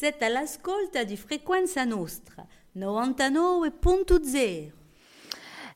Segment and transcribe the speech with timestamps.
[0.00, 4.70] Siete all'ascolto di Frequenza Nostra 99.0.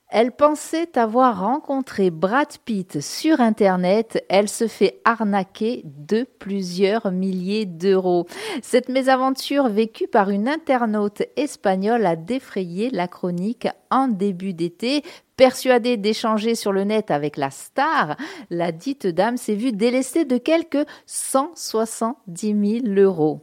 [0.08, 4.24] Elle pensait avoir rencontré Brad Pitt sur Internet.
[4.28, 8.28] Elle se fait arnaquer de plusieurs milliers d'euros.
[8.62, 15.02] Cette mésaventure vécue par une internaute espagnole a défrayé la chronique en début d'été.
[15.36, 18.16] Persuadée d'échanger sur le net avec la star,
[18.50, 23.42] la dite dame s'est vue délestée de quelques 170 000 euros.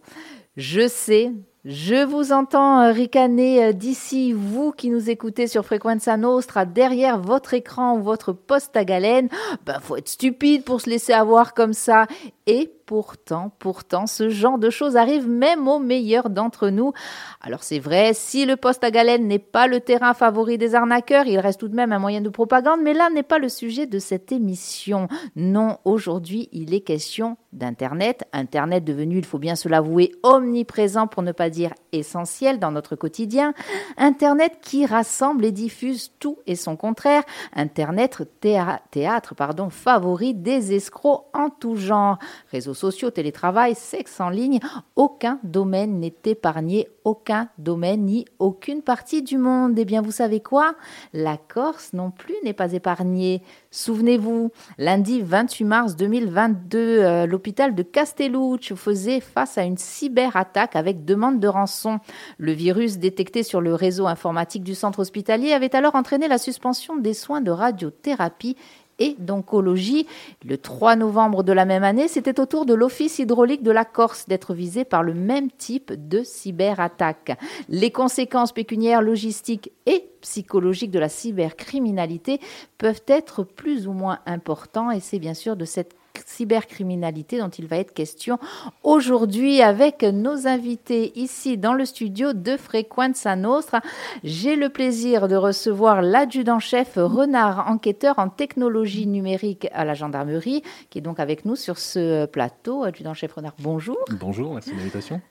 [0.59, 1.31] Je sais,
[1.63, 7.17] je vous entends euh, ricaner euh, d'ici, vous qui nous écoutez sur Frequenza Nostra, derrière
[7.17, 9.29] votre écran ou votre poste à galène.
[9.65, 12.07] Ben, faut être stupide pour se laisser avoir comme ça.
[12.45, 16.91] Et pourtant, pourtant, ce genre de choses arrive même aux meilleurs d'entre nous.
[17.39, 21.27] Alors c'est vrai, si le poste à galène n'est pas le terrain favori des arnaqueurs,
[21.27, 23.85] il reste tout de même un moyen de propagande, mais là n'est pas le sujet
[23.85, 25.07] de cette émission.
[25.35, 28.23] Non, aujourd'hui, il est question d'Internet.
[28.33, 32.95] Internet devenu, il faut bien se l'avouer, omniprésent pour ne pas dire essentiel dans notre
[32.95, 33.53] quotidien.
[33.97, 37.21] Internet qui rassemble et diffuse tout et son contraire.
[37.55, 42.17] Internet, théâtre, pardon, favori des escrocs en tout genre
[42.51, 44.59] réseaux sociaux, télétravail, sexe en ligne,
[44.95, 49.77] aucun domaine n'est épargné, aucun domaine ni aucune partie du monde.
[49.77, 50.73] Eh bien, vous savez quoi?
[51.13, 53.41] La Corse non plus n'est pas épargnée.
[53.71, 61.05] Souvenez-vous, lundi 28 mars 2022, euh, l'hôpital de Castelluccio faisait face à une cyberattaque avec
[61.05, 61.99] demande de rançon.
[62.37, 66.95] Le virus détecté sur le réseau informatique du centre hospitalier avait alors entraîné la suspension
[66.95, 68.55] des soins de radiothérapie
[68.99, 70.07] et d'oncologie.
[70.45, 73.85] Le 3 novembre de la même année, c'était au tour de l'Office hydraulique de la
[73.85, 77.37] Corse d'être visé par le même type de cyberattaque.
[77.67, 82.39] Les conséquences pécuniaires, logistiques et psychologiques de la cybercriminalité
[82.77, 85.95] peuvent être plus ou moins importants et c'est bien sûr de cette
[86.27, 88.39] cybercriminalité dont il va être question
[88.83, 93.81] aujourd'hui avec nos invités ici dans le studio de Frequenza Nostra.
[94.23, 100.99] J'ai le plaisir de recevoir l'adjudant-chef Renard, enquêteur en technologie numérique à la gendarmerie, qui
[100.99, 102.83] est donc avec nous sur ce plateau.
[102.83, 103.97] Adjudant-chef Renard, bonjour.
[104.19, 105.21] Bonjour, merci de l'invitation.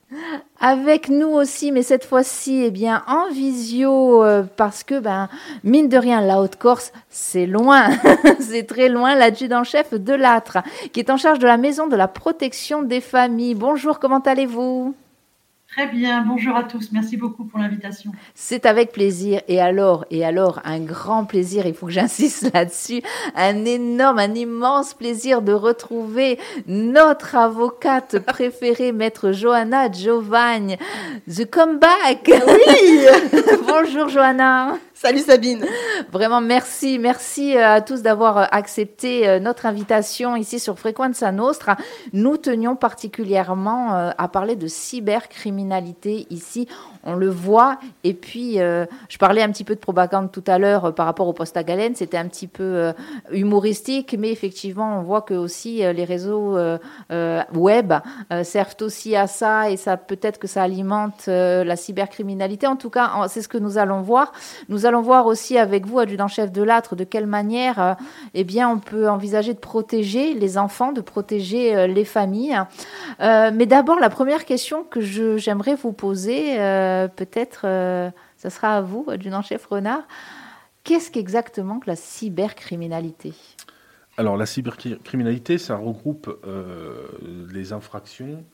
[0.61, 5.29] Avec nous aussi, mais cette fois-ci, eh bien, en visio, euh, parce que, ben,
[5.63, 7.91] mine de rien, la Haute-Corse, c'est loin,
[8.41, 10.59] c'est très loin, l'adjudant-chef de l'âtre,
[10.93, 13.55] qui est en charge de la maison de la protection des familles.
[13.55, 14.95] Bonjour, comment allez-vous?
[15.71, 18.11] Très bien, bonjour à tous, merci beaucoup pour l'invitation.
[18.35, 19.43] C'est avec plaisir.
[19.49, 23.03] Et alors, et alors, un grand plaisir, il faut que j'insiste là-dessus,
[23.37, 30.77] un énorme, un immense plaisir de retrouver notre avocate préférée, maître Johanna Giovanni.
[31.29, 33.07] The comeback Oui
[33.69, 35.65] Bonjour Johanna Salut Sabine.
[36.11, 41.77] Vraiment merci, merci euh, à tous d'avoir accepté euh, notre invitation ici sur Frequenza Nostra.
[42.13, 46.67] Nous tenions particulièrement euh, à parler de cybercriminalité ici
[47.09, 47.79] on le voit.
[48.05, 51.07] Et puis, euh, je parlais un petit peu de propagande tout à l'heure euh, par
[51.07, 51.95] rapport au poste à galène.
[51.95, 52.93] C'était un petit peu euh,
[53.33, 56.59] humoristique, mais effectivement, on voit que aussi les réseaux
[57.55, 57.93] web
[58.43, 62.67] servent aussi à ça et ça peut-être que ça alimente la cybercriminalité.
[62.67, 64.33] En tout cas, c'est ce que nous allons voir.
[64.69, 67.97] Nous allons voir aussi avec vous, adjudant-chef de l'âtre, de quelle manière,
[68.35, 72.59] eh bien, on peut envisager de protéger les enfants, de protéger les familles.
[73.21, 78.81] mais d'abord, la première question que j'aimerais vous poser euh, peut-être, euh, ce sera à
[78.81, 80.03] vous, adjudant-chef Renard.
[80.85, 83.35] Qu'est-ce qu'exactement que la cybercriminalité?
[84.17, 87.07] Alors, la cybercriminalité, ça regroupe euh,
[87.53, 88.45] les infractions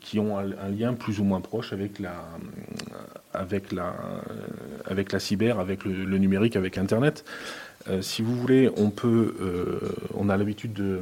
[0.00, 2.14] qui ont un, lien plus ou moins proche avec la,
[3.32, 3.94] avec la,
[4.86, 7.24] avec la cyber, avec le, numérique, avec Internet.
[8.00, 9.34] si vous voulez, on peut,
[10.14, 11.00] on a l'habitude de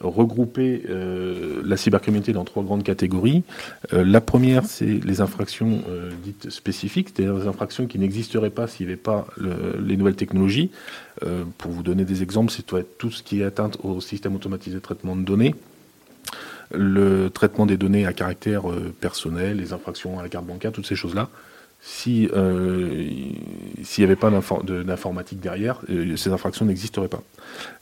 [0.00, 3.44] regrouper euh, la cybercriminalité dans trois grandes catégories.
[3.92, 8.66] Euh, la première, c'est les infractions euh, dites spécifiques, c'est-à-dire les infractions qui n'existeraient pas
[8.66, 9.26] s'il n'y avait pas
[9.80, 10.70] les nouvelles technologies.
[11.58, 14.80] pour vous donner des exemples, c'est tout ce qui est atteinte au système automatisé de
[14.80, 15.54] traitement de données,
[16.76, 18.62] le traitement des données à caractère
[19.00, 21.28] personnel, les infractions à la carte bancaire, toutes ces choses-là
[22.06, 23.06] euh,
[23.82, 27.22] s'il n'y avait pas d'informatique derrière, euh, ces infractions n'existeraient pas.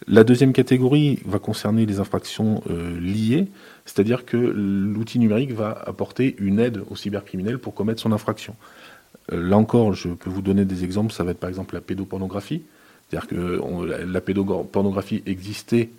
[0.07, 3.47] La deuxième catégorie va concerner les infractions euh, liées,
[3.85, 8.57] c'est-à-dire que l'outil numérique va apporter une aide au cybercriminel pour commettre son infraction.
[9.31, 12.63] là encore, je peux vous donner des exemples, ça va être par exemple la pédopornographie,
[13.09, 15.91] c'est-à-dire que la pédopornographie existait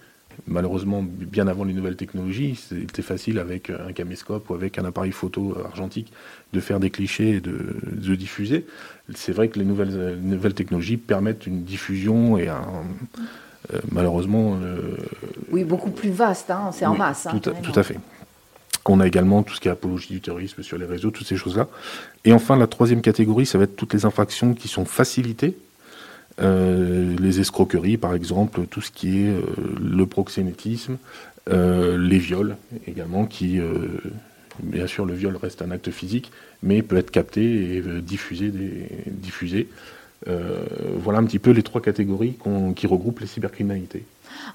[0.47, 5.11] malheureusement, bien avant les nouvelles technologies, c'était facile avec un caméscope ou avec un appareil
[5.11, 6.11] photo argentique
[6.53, 8.65] de faire des clichés et de, diffuser.
[9.15, 12.63] C'est vrai que les nouvelles, nouvelles technologies permettent une diffusion et un,
[13.73, 14.57] euh, malheureusement.
[15.51, 17.27] oui, beaucoup plus vaste, hein, c'est en masse.
[17.27, 17.97] Hein, tout, à, fait.
[18.85, 21.37] On a également tout ce qui est apologie du terrorisme sur les réseaux, toutes ces
[21.37, 21.67] choses-là.
[22.25, 25.57] Et enfin, la troisième catégorie, ça va être toutes les infractions qui sont facilitées.
[26.41, 29.41] Euh, les escroqueries, par exemple, tout ce qui est euh,
[29.79, 30.97] le proxénétisme,
[31.49, 32.57] euh, les viols
[32.87, 33.59] également, qui,
[34.61, 36.31] bien sûr, le viol reste un acte physique,
[36.61, 39.67] mais peut être capté et diffusé.
[40.25, 42.37] Voilà un petit peu les trois catégories
[42.75, 44.05] qui regroupent les cybercriminalités.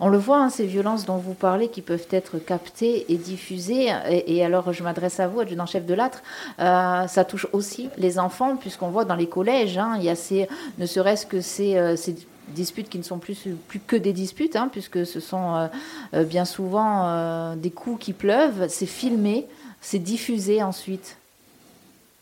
[0.00, 3.88] On le voit, hein, ces violences dont vous parlez qui peuvent être captées et diffusées.
[4.08, 6.22] Et, alors, je m'adresse à vous, adjudant-chef de l'âtre,
[6.60, 10.14] euh, ça touche aussi les enfants, puisqu'on voit dans les collèges, hein, il y a
[10.14, 10.48] ces,
[10.78, 11.96] ne serait-ce que ces, euh,
[12.48, 15.68] disputes qui ne sont plus, plus que des disputes, hein, puisque ce sont
[16.14, 19.46] euh, bien souvent des coups qui pleuvent, c'est filmé,
[19.80, 21.16] c'est diffusé ensuite.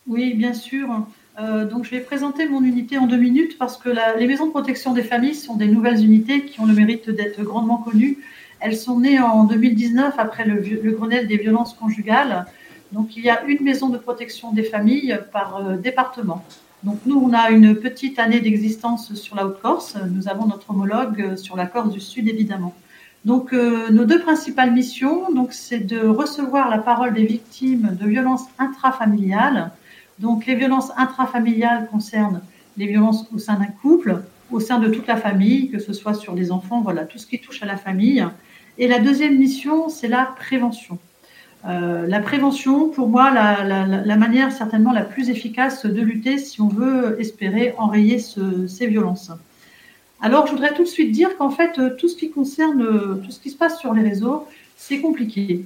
[0.07, 0.87] Oui, bien sûr.
[1.39, 4.51] Euh, donc, je vais présenter mon unité en deux minutes parce que les maisons de
[4.51, 8.17] protection des familles sont des nouvelles unités qui ont le mérite d'être grandement connues.
[8.59, 12.47] Elles sont nées en 2019 après le, Grenelle des violences conjugales.
[12.91, 16.43] Donc, il y a une maison de protection des familles par euh, département.
[16.83, 19.95] Donc, nous, on a une petite année d'existence sur la Haute-Corse.
[20.09, 22.73] Nous avons notre homologue sur la Corse du Sud, évidemment.
[23.25, 28.45] Donc, euh, nos deux principales missions, c'est de recevoir la parole des victimes de violences
[28.57, 29.71] intrafamiliales
[30.19, 32.41] donc les violences intrafamiliales concernent
[32.77, 36.13] les violences au sein d'un couple, au sein de toute la famille, que ce soit
[36.13, 38.25] sur les enfants, voilà, tout ce qui touche à la famille.
[38.77, 40.99] Et la deuxième mission, c'est la prévention.
[41.65, 46.61] Euh, la prévention, pour moi, la, la, manière certainement la plus efficace de lutter si
[46.61, 49.31] on veut espérer enrayer ces violences.
[50.21, 53.39] Alors, je voudrais tout de suite dire qu'en fait, tout ce qui concerne tout ce
[53.39, 55.65] qui se passe sur les réseaux, c'est compliqué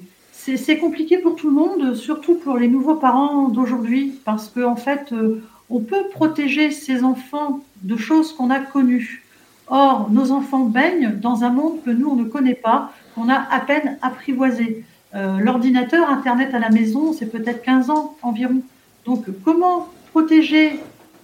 [0.57, 4.75] c'est compliqué pour tout le monde, surtout pour les nouveaux parents d'aujourd'hui, parce qu'en en
[4.75, 9.23] fait, euh, on peut protéger ses enfants de choses qu'on a connues.
[9.67, 13.35] Or, nos enfants baignent dans un monde que nous, on ne connaît pas, qu'on a
[13.35, 14.83] à peine apprivoisé.
[15.13, 18.61] Euh, l'ordinateur, Internet à la maison, c'est peut-être 15 ans environ.
[19.05, 20.79] Donc, comment protéger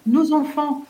[0.06, 0.86] nos enfants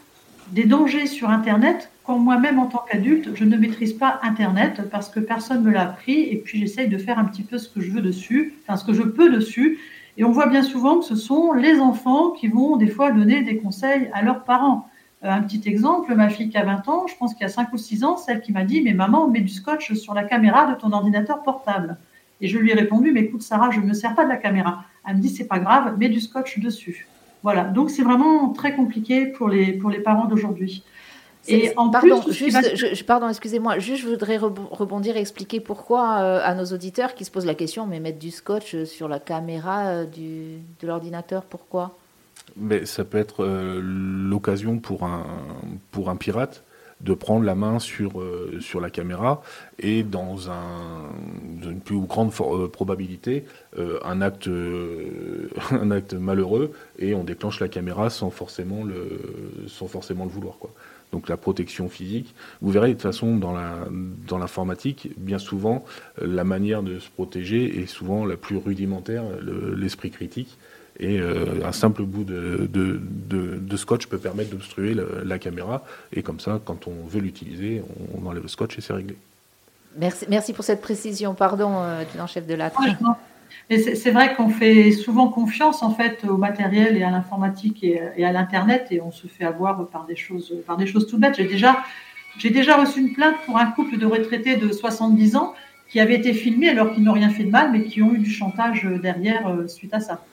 [0.51, 5.09] des dangers sur Internet quand moi-même, en tant qu'adulte, je ne maîtrise pas Internet parce
[5.09, 7.67] que personne ne me l'a appris et puis j'essaye de faire un petit peu ce
[7.67, 9.77] que je veux dessus, enfin ce que je peux dessus.
[10.15, 13.41] Et on voit bien souvent que ce sont les enfants qui vont des fois donner
[13.41, 14.87] des conseils à leurs parents.
[15.25, 17.49] Euh, un petit exemple, ma fille qui a 20 ans, je pense qu'il y a
[17.49, 20.23] 5 ou 6 ans, celle qui m'a dit Mais maman, mets du scotch sur la
[20.23, 21.97] caméra de ton ordinateur portable.
[22.39, 24.37] Et je lui ai répondu Mais écoute, Sarah, je ne me sers pas de la
[24.37, 24.85] caméra.
[25.05, 27.05] Elle me dit C'est pas grave, mets du scotch dessus.
[27.43, 30.85] Voilà, donc c'est vraiment très compliqué pour les, pour les parents d'aujourd'hui.
[31.47, 36.53] Et en pardon, juste, pardon, excusez-moi, juste je voudrais rebondir et expliquer pourquoi euh, à
[36.53, 39.87] nos auditeurs qui se posent la question, mais mettre du scotch euh, sur la caméra
[39.87, 41.95] euh, du, de l'ordinateur, pourquoi?
[42.55, 45.25] Mais Ça peut être l'occasion pour un,
[45.91, 46.63] pour un pirate
[47.01, 48.23] de prendre la main sur,
[48.59, 49.43] sur la caméra
[49.77, 51.11] et dans un,
[51.61, 52.31] une plus grande
[52.71, 53.45] probabilité
[53.77, 54.49] un, acte,
[55.71, 60.57] un acte malheureux et on déclenche la caméra sans forcément le, sans forcément le vouloir.
[60.57, 60.71] Quoi
[61.11, 62.33] donc la protection physique.
[62.61, 63.87] Vous verrez de toute façon dans la
[64.27, 65.85] dans l'informatique, bien souvent,
[66.21, 69.23] la manière de se protéger est souvent la plus rudimentaire,
[69.75, 70.57] l'esprit critique.
[70.99, 72.99] Et euh, un simple bout de, de,
[73.29, 75.83] de, scotch peut permettre d'obstruer la caméra.
[76.11, 77.83] Et comme ça, quand on veut l'utiliser,
[78.15, 79.15] on, enlève le scotch et c'est réglé.
[79.95, 81.35] Merci, merci pour cette précision.
[81.35, 82.71] Pardon, euh, chef de la.
[83.69, 88.23] Mais c'est vrai qu'on fait souvent confiance en fait au matériel et à l'informatique et,
[88.23, 91.35] à l'internet et on se fait avoir par des choses, par des choses tout bêtes.
[91.37, 91.83] J'ai déjà,
[92.37, 95.53] j'ai déjà reçu une plainte pour un couple de retraités de 70 ans
[95.89, 98.19] qui avaient été filmés alors qu'ils n'ont rien fait de mal, mais qui ont eu
[98.19, 100.23] du chantage derrière euh, suite à ça.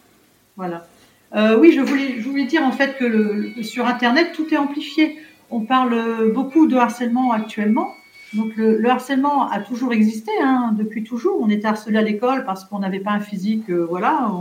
[0.56, 0.86] Voilà.
[1.34, 5.18] Euh, oui, je voulais, je voulais dire en fait que sur Internet tout est amplifié.
[5.50, 7.92] On parle beaucoup de harcèlement actuellement.
[8.34, 11.38] Donc le, harcèlement a toujours existé, hein, depuis toujours.
[11.40, 14.32] On était harcelé à l'école parce qu'on n'avait pas un physique, euh, voilà,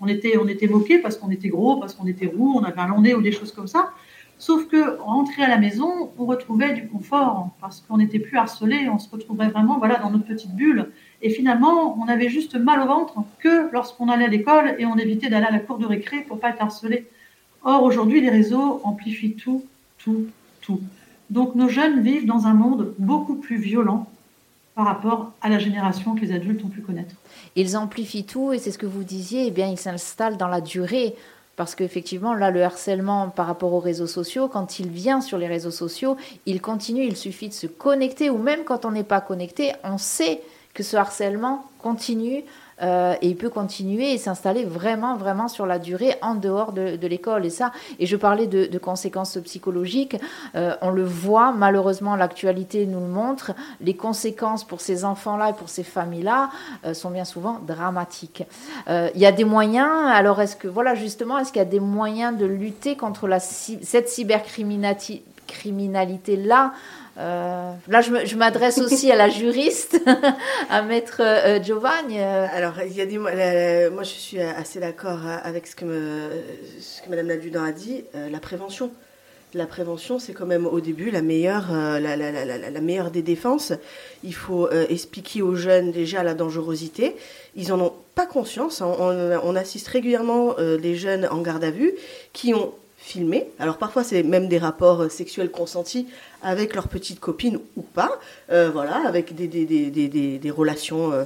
[0.00, 2.80] on, était, on était moqué parce qu'on était gros, parce qu'on était roux, on avait
[2.80, 3.90] un long ou des choses comme ça.
[4.40, 8.88] Sauf que rentrer à la maison, on retrouvait du confort parce qu'on n'était plus harcelé,
[8.88, 10.90] on se retrouvait vraiment voilà dans notre petite bulle.
[11.22, 14.96] Et finalement, on avait juste mal au ventre que lorsqu'on allait à l'école et on
[14.96, 17.08] évitait d'aller à la cour de récré pour pas être harcelé.
[17.64, 19.64] Or aujourd'hui, les réseaux amplifient tout,
[19.98, 20.26] tout,
[20.60, 20.80] tout.
[21.30, 24.06] Donc nos jeunes vivent dans un monde beaucoup plus violent
[24.74, 27.14] par rapport à la génération que les adultes ont pu connaître.
[27.56, 30.60] Ils amplifient tout et c'est ce que vous disiez, eh bien ils s'installent dans la
[30.60, 31.14] durée.
[31.56, 35.48] Parce qu'effectivement, là, le harcèlement par rapport aux réseaux sociaux, quand il vient sur les
[35.48, 36.16] réseaux sociaux,
[36.46, 39.98] il continue, il suffit de se connecter, ou même quand on n'est pas connecté, on
[39.98, 40.40] sait
[40.72, 42.44] que ce harcèlement continue
[42.82, 47.06] euh, et il peut continuer et s'installer vraiment, vraiment sur la durée en dehors de,
[47.06, 47.46] l'école.
[47.46, 50.16] Et ça, et je parlais de, conséquences psychologiques,
[50.54, 55.54] euh, on le voit, malheureusement, l'actualité nous le montre, les conséquences pour ces enfants-là et
[55.54, 56.50] pour ces familles-là
[56.84, 58.44] euh, sont bien souvent dramatiques.
[58.88, 61.80] Il y a des moyens, alors est-ce que, voilà, justement, est-ce qu'il y a des
[61.80, 66.72] moyens de lutter contre cette cybercriminalité-là
[67.18, 70.00] euh, là, je m'adresse aussi à la juriste,
[70.70, 72.20] à maître euh, Giovanni.
[72.20, 72.46] Euh.
[72.52, 76.28] Alors, il a des, moi, je suis assez d'accord avec ce que, me,
[76.80, 78.04] ce Madame a dit.
[78.30, 78.92] la prévention.
[79.54, 83.72] La prévention, c'est quand même au début la meilleure, la, meilleure des défenses.
[84.22, 87.16] Il faut expliquer aux jeunes déjà la dangerosité.
[87.56, 88.82] Ils en ont pas conscience.
[88.82, 88.94] Hein.
[89.42, 91.94] On assiste régulièrement des jeunes en garde à vue
[92.34, 92.74] qui ont
[93.58, 96.06] Alors parfois c'est même des rapports sexuels consentis
[96.42, 98.18] avec leur petite copine ou pas,
[98.50, 101.24] euh, voilà, avec des, des, des, des relations, euh,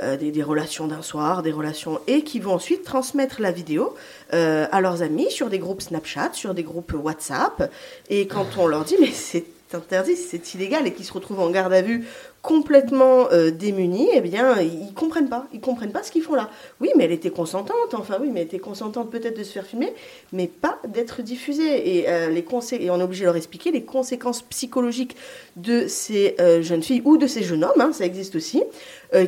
[0.00, 3.94] euh, des, relations d'un soir, des relations, et qui vont ensuite transmettre la vidéo
[4.30, 7.70] à leurs amis sur des groupes Snapchat, sur des groupes WhatsApp,
[8.08, 11.50] et quand on leur dit mais c'est interdit, c'est illégal, et qui se retrouvent en
[11.50, 12.06] garde à vue
[12.42, 15.46] complètement euh, démunis, eh bien, ils comprennent pas.
[15.52, 16.50] Ils comprennent pas ce qu'ils font là.
[16.80, 17.94] Oui, mais elle était consentante.
[17.94, 19.94] Enfin, oui, mais elle était consentante peut-être de se faire filmer,
[20.32, 21.98] mais pas d'être diffusée.
[21.98, 25.16] Et, euh, on est obligé de leur expliquer les conséquences psychologiques
[25.56, 28.62] de ces euh, jeunes filles ou de ces jeunes hommes, hein, ça existe aussi,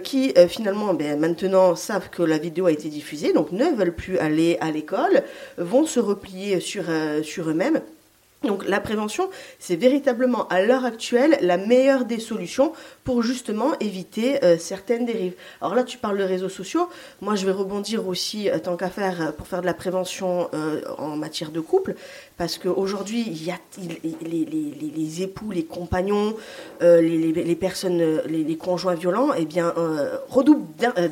[0.02, 4.18] qui finalement, ben, maintenant, savent que la vidéo a été diffusée, donc ne veulent plus
[4.18, 5.22] aller à l'école,
[5.58, 7.80] vont se replier sur eux-mêmes
[8.44, 12.72] donc la prévention, c'est véritablement à l'heure actuelle la meilleure des solutions
[13.04, 15.34] pour justement éviter euh, certaines dérives.
[15.60, 16.88] Alors là, tu parles de réseaux sociaux.
[17.20, 20.48] Moi, je vais rebondir aussi, euh, tant qu'à faire, euh, pour faire de la prévention
[20.98, 21.94] en matière de couple,
[22.36, 23.24] parce qu'aujourd'hui,
[24.22, 26.36] les, époux, les compagnons,
[26.80, 29.72] les, personnes, les, conjoints violents, eh bien,
[30.28, 30.66] redoublent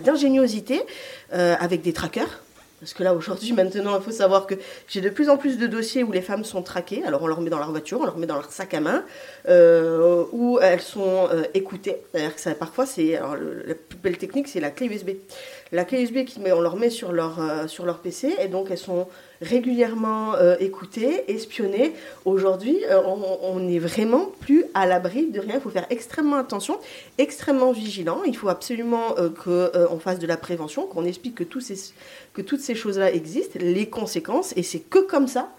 [0.05, 0.83] d'ingéniosité
[1.31, 2.43] avec des trackers
[2.83, 4.57] parce que là, aujourd'hui, maintenant, il faut savoir que
[4.89, 7.05] j'ai de plus en plus de dossiers où les femmes sont traquées.
[7.05, 9.05] Alors, on leur met dans leur voiture, on leur met dans leur sac à main,
[9.49, 11.99] euh, où elles sont euh, écoutées.
[12.13, 15.11] C'est-à-dire que parfois, c'est la plus belle technique, c'est la clé USB.
[15.71, 18.49] La clé USB, qui met, on leur met sur leur, euh, sur leur PC, et
[18.49, 19.07] donc elles sont
[19.43, 21.93] régulièrement euh, écoutées, espionnées.
[22.25, 25.57] Aujourd'hui, on n'est vraiment plus à l'abri de rien.
[25.57, 26.79] Il faut faire extrêmement attention,
[27.19, 28.23] extrêmement vigilant.
[28.25, 31.45] Il faut absolument qu'on fasse de la prévention, qu'on explique que
[32.43, 35.51] toutes ces choses-là existent, les conséquences, et c'est que comme ça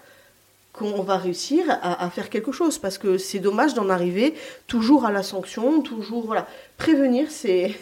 [0.74, 4.34] qu'on va réussir à, faire quelque chose, parce que c'est dommage d'en arriver
[4.66, 6.48] toujours à la sanction, toujours, voilà,
[6.78, 7.74] prévenir, c'est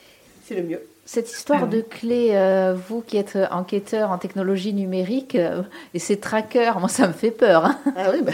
[0.50, 0.82] le mieux.
[1.12, 5.62] Cette histoire de clé, euh, vous qui êtes enquêteur en technologie numérique, euh,
[5.92, 7.64] et ces trackers, moi ça me fait peur.
[7.64, 7.78] Hein.
[7.96, 8.30] Ah oui, bah,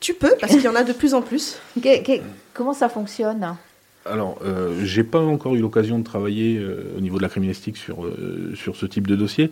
[0.00, 1.58] tu peux, parce qu'il y en a de plus en plus.
[2.54, 3.54] comment ça fonctionne?
[4.06, 7.76] Alors, euh, j'ai pas encore eu l'occasion de travailler euh, au niveau de la criminalistique
[7.76, 9.50] sur, euh, sur ce type de dossier.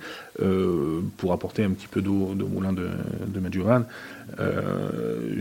[1.16, 2.88] Pour apporter un petit peu d'eau de moulin de,
[3.26, 3.40] de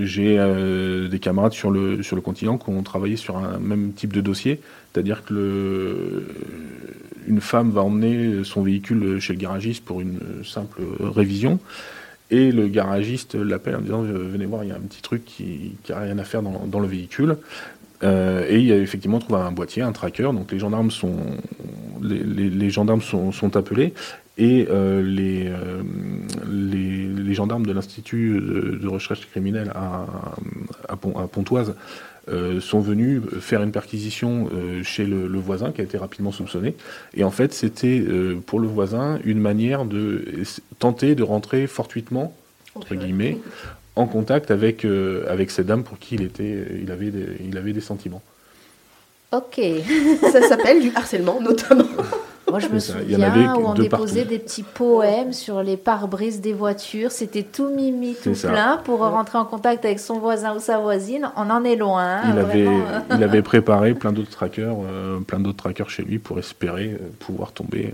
[0.04, 0.38] j'ai
[1.10, 4.22] des camarades sur le, sur le continent qui ont travaillé sur un même type de
[4.22, 4.60] dossier.
[4.92, 6.28] C'est-à-dire que le,
[7.28, 11.60] une femme va emmener son véhicule chez le garagiste pour une simple révision.
[12.30, 15.76] Et le garagiste l'appelle en disant Venez voir, il y a un petit truc qui
[15.90, 17.38] n'a rien à faire dans, dans le véhicule.
[18.04, 20.24] Euh, et il a effectivement trouvé un boîtier, un tracker.
[20.34, 21.16] Donc les gendarmes sont,
[22.02, 23.94] les, gendarmes sont, appelés
[24.38, 25.82] et euh, euh,
[26.48, 30.06] les, les, gendarmes de l'Institut de, recherche criminelle à,
[30.88, 31.76] à, Pontoise
[32.60, 34.50] sont venus faire une perquisition
[34.84, 36.76] chez le, voisin qui a été rapidement soupçonné.
[37.16, 38.04] Et en fait, c'était
[38.46, 40.26] pour le voisin une manière de
[40.78, 42.36] tenter de rentrer fortuitement,
[42.76, 43.38] entre guillemets,
[43.98, 47.58] en contact avec, euh, avec cette dame pour qui il, était, il, avait des, il
[47.58, 48.22] avait des sentiments.
[49.32, 49.60] Ok.
[50.32, 51.84] Ça s'appelle du harcèlement, notamment.
[52.50, 57.12] Moi, je me souviens où on déposait des petits poèmes sur les pare-brises des voitures.
[57.12, 61.30] C'était tout mimi, tout plein pour rentrer en contact avec son voisin ou sa voisine.
[61.36, 62.22] On en est loin.
[62.32, 62.68] il, avait,
[63.12, 67.10] il avait préparé plein d'autres trackers, euh, plein d'autres trackers chez lui pour espérer euh,
[67.20, 67.92] pouvoir tomber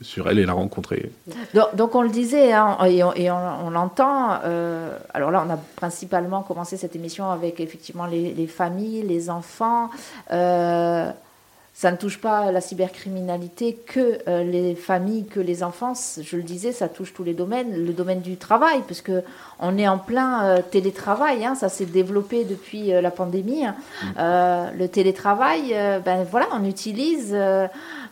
[0.00, 1.10] sur elle et la rencontrer.
[1.74, 4.38] Donc, on le disait, hein, et on, l'entend.
[4.44, 9.90] Euh, alors là, on a principalement commencé cette émission avec effectivement les, familles, les enfants.
[10.32, 11.10] Euh,
[11.74, 15.94] ça ne touche pas la cybercriminalité que euh, les familles, que les enfants.
[16.20, 17.84] Je le disais, ça touche tous les domaines.
[17.84, 19.22] Le domaine du travail, parce que
[19.58, 21.44] on est en plein télétravail.
[21.44, 23.64] Hein, ça s'est développé depuis la pandémie.
[23.64, 23.74] Hein.
[24.72, 24.78] Mm.
[24.78, 25.74] le télétravail,
[26.04, 27.34] ben voilà, on utilise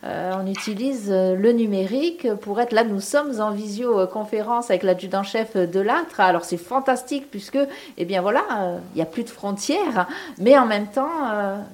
[0.02, 2.85] euh, on utilise euh, le numérique pour être là.
[2.85, 6.25] Nous sommes en visioconférence avec l'adjudant-chef de l'ATRA.
[6.25, 7.59] Alors c'est fantastique puisque,
[7.99, 11.11] eh bien voilà, euh, il n'y a plus de frontières, mais en même temps,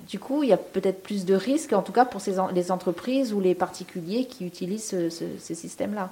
[0.09, 1.73] du coup, il y a peut-être plus de risques.
[1.73, 2.21] en tout cas pour
[2.53, 6.11] les entreprises ou les particuliers qui utilisent ces systèmes-là.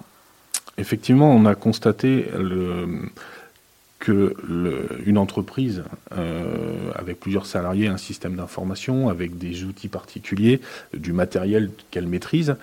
[0.78, 3.10] Effectivement, on a constaté le,
[4.04, 4.36] que
[5.06, 5.82] une entreprise
[6.12, 10.60] euh, avec plusieurs salariés, un système d'information, avec des outils particuliers,
[10.92, 12.56] du matériel qu'elle maîtrise,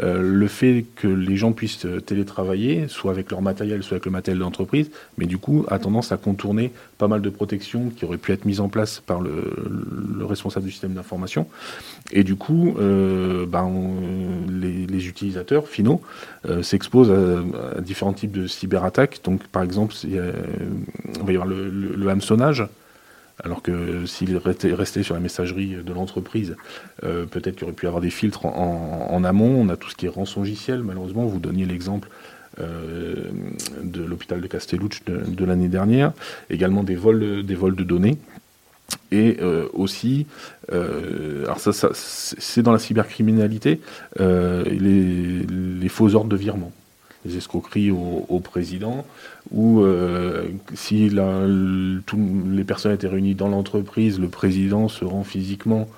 [0.00, 4.10] euh, le fait que les gens puissent télétravailler, soit avec leur matériel, soit avec le
[4.10, 8.04] matériel de l'entreprise, mais du coup a tendance à contourner pas mal de protections qui
[8.04, 9.54] auraient pu être mises en place par le,
[10.24, 11.46] responsable du système d'information.
[12.10, 13.70] Et du coup, euh, ben,
[14.48, 16.02] les, utilisateurs finaux
[16.62, 19.20] s'exposent à, à, différents types de cyberattaques.
[19.24, 22.66] Donc par exemple, on va y avoir le, hameçonnage.
[23.44, 26.56] Alors que s'il restait sur la messagerie de l'entreprise,
[27.04, 29.60] euh, peut-être qu'il aurait pu y avoir des filtres en, amont.
[29.60, 31.24] On a tout ce qui est rançongiciel, malheureusement.
[31.26, 32.08] Vous donniez l'exemple
[32.58, 33.30] euh,
[33.82, 36.12] de l'hôpital de Castellucci de, l'année dernière.
[36.50, 38.18] Également des vols, des vols de données.
[39.10, 40.26] Et euh, aussi,
[40.70, 43.80] alors ça, c'est dans la cybercriminalité,
[44.18, 46.72] les, faux ordres de virement
[47.24, 49.04] les escroqueries au, président,
[49.50, 55.88] ou euh, si les personnes étaient réunies dans l'entreprise, le président se rend physiquement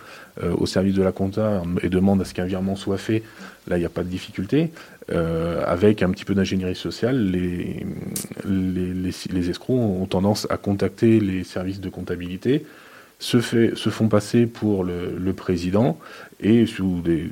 [0.42, 3.22] euh, au service de la compta et demande à ce qu'un virement soit fait,
[3.68, 4.70] là il n'y a pas de difficulté.
[5.12, 7.84] Euh, avec un petit peu d'ingénierie sociale, les,
[9.50, 12.64] escrocs ont tendance à contacter les services de comptabilité
[13.20, 15.98] se, font passer pour le président
[16.42, 17.28] et sous des,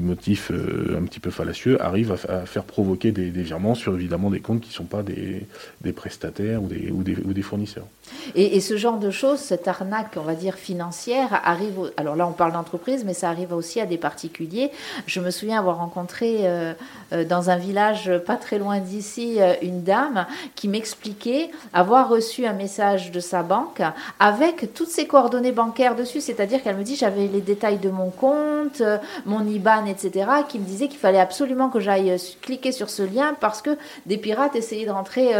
[0.00, 4.40] motifs euh, un petit peu fallacieux arrivent à, faire provoquer des, virements sur évidemment des
[4.40, 5.46] comptes qui ne sont pas des,
[5.92, 7.86] prestataires ou des, ou, ou fournisseurs.
[8.34, 11.92] Et, ce genre de choses, cette arnaque, on va dire financière, arrive.
[11.96, 14.70] alors là, on parle d'entreprise, mais ça arrive aussi à des particuliers.
[15.06, 16.72] Je me souviens avoir rencontré euh,
[17.12, 22.52] euh, dans un village pas très loin d'ici une dame qui m'expliquait avoir reçu un
[22.52, 23.82] message de sa banque
[24.18, 28.10] avec toutes ses coordonnées bancaires dessus, c'est-à-dire qu'elle me dit j'avais les détails de mon
[28.10, 28.47] compte,
[28.80, 32.90] euh, mon IBAN, etc., qui me disait qu'il fallait absolument que j'aille euh, cliquer sur
[32.90, 33.76] ce lien parce que
[34.06, 35.30] des pirates essayaient de rentrer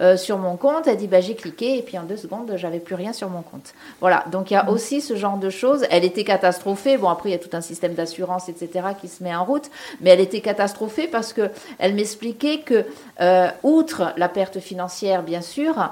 [0.00, 0.86] euh, sur mon compte.
[0.86, 3.42] Elle dit bah, j'ai cliqué et puis en deux secondes j'avais plus rien sur mon
[3.42, 3.74] compte.
[4.00, 4.68] Voilà, donc il y a mm.
[4.68, 5.84] aussi ce genre de choses.
[5.90, 6.96] Elle était catastrophée.
[6.96, 9.70] Bon après il y a tout un système d'assurance, etc., qui se met en route,
[10.00, 12.84] mais elle était catastrophée parce que elle m'expliquait que
[13.62, 15.90] outre la perte financière, bien sûr,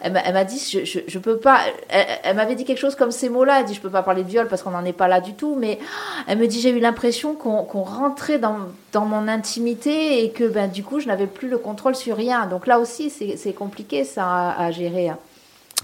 [0.00, 1.60] elle m'a dit je, je, peux pas.
[1.88, 3.60] elle m'avait dit quelque chose comme ces mots-là.
[3.60, 5.34] Elle dit, je peux pas parler de viol parce qu'on n'en est pas là du
[5.34, 5.78] tout, mais
[6.26, 8.58] elle me dit, j'ai eu l'impression qu'on rentrait dans,
[8.92, 12.46] dans, mon intimité et que ben, du coup, je n'avais plus le contrôle sur rien.
[12.46, 15.10] Donc là aussi, c'est compliqué ça à, gérer.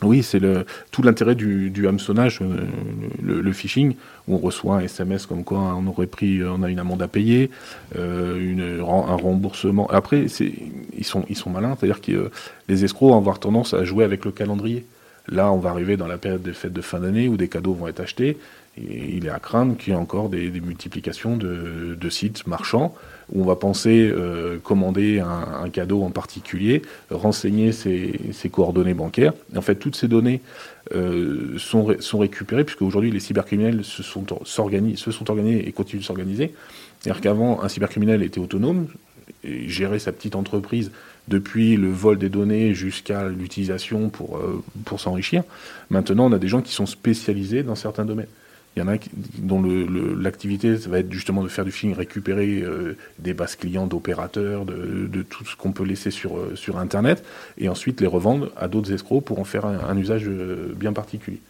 [0.02, 0.40] Oui, c'est
[0.90, 2.66] tout l'intérêt du, du, hameçonnage, euh,
[3.22, 3.94] le, phishing,
[4.26, 7.08] où on reçoit un SMS comme quoi on aurait pris, on a une amende à
[7.08, 7.50] payer,
[7.96, 9.86] euh, une, un remboursement.
[9.90, 12.30] Après, ils sont, ils sont malins, c'est-à-dire que
[12.68, 14.84] les escrocs vont avoir tendance à jouer avec le calendrier.
[15.28, 17.74] Là, on va arriver dans la période des fêtes de fin d'année où des cadeaux
[17.74, 18.38] vont être achetés.
[18.78, 22.94] Il est à craindre qu'il y ait encore des, multiplications de, sites marchands
[23.30, 28.18] où on va penser euh, commander un, cadeau en particulier, renseigner ses,
[28.50, 29.34] coordonnées bancaires.
[29.54, 30.40] en fait, toutes ces données
[30.94, 34.24] euh, sont, récupérées, puisque aujourd'hui, les cybercriminels se sont,
[34.58, 36.54] organisés et continuent de s'organiser.
[37.00, 38.88] C'est-à-dire qu'avant, un cybercriminel était autonome,
[39.44, 40.90] et gérait sa petite entreprise
[41.28, 45.42] depuis le vol des données jusqu'à l'utilisation pour, euh, pour s'enrichir.
[45.90, 48.28] Maintenant, on a des gens qui sont spécialisés dans certains domaines.
[48.74, 48.96] Il y en a
[49.38, 49.62] dont
[50.18, 55.22] l'activité va être justement de faire du phishing, récupérer euh, des bases clients d'opérateurs, de,
[55.22, 57.22] tout ce qu'on peut laisser euh, sur Internet,
[57.58, 61.40] et ensuite les revendre à d'autres escrocs pour en faire un usage bien particulier.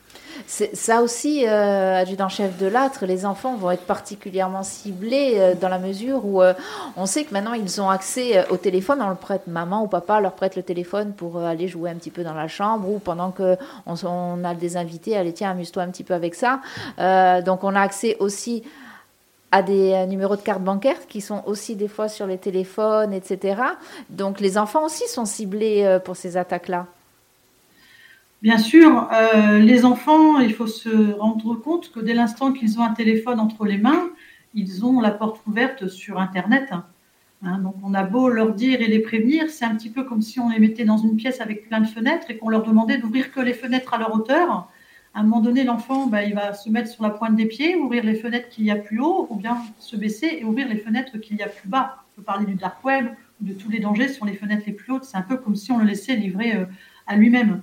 [0.46, 5.78] Ça aussi, euh, adjudant-chef de l'âtre, les enfants vont être particulièrement ciblés euh, dans la
[5.78, 6.55] mesure où euh,
[6.96, 10.20] on sait que maintenant ils ont accès au téléphone, on le prête, maman ou papa
[10.20, 13.31] leur prête le téléphone pour aller jouer un petit peu dans la chambre ou pendant
[13.31, 16.61] qu'on on a des invités, allez tiens, amuse-toi un petit peu avec ça.
[17.44, 18.62] donc on a accès aussi
[19.50, 23.61] à des numéros de carte bancaire qui sont aussi des fois sur les téléphones, etc.
[24.11, 26.87] Donc les enfants aussi sont ciblés pour ces attaques-là.
[28.42, 32.83] Bien sûr, euh, les enfants, il faut se rendre compte que dès l'instant qu'ils ont
[32.83, 34.11] un téléphone entre les mains,
[34.52, 36.72] ils ont la porte ouverte sur Internet.
[37.44, 40.22] Hein, donc on a beau leur dire et les prévenir, c'est un petit peu comme
[40.22, 42.98] si on les mettait dans une pièce avec plein de fenêtres et qu'on leur demandait
[42.98, 44.68] d'ouvrir que les fenêtres à leur hauteur.
[45.14, 47.76] À un moment donné, l'enfant, bah, il va se mettre sur la pointe des pieds,
[47.76, 50.78] ouvrir les fenêtres qu'il y a plus haut, ou bien se baisser et ouvrir les
[50.78, 51.98] fenêtres qu'il y a plus bas.
[52.12, 53.07] On peut parler du dark web,
[53.40, 55.05] de tous les dangers sur les fenêtres les plus hautes.
[55.05, 56.64] C'est un peu comme si on le laissait livrer euh,
[57.07, 57.62] à lui-même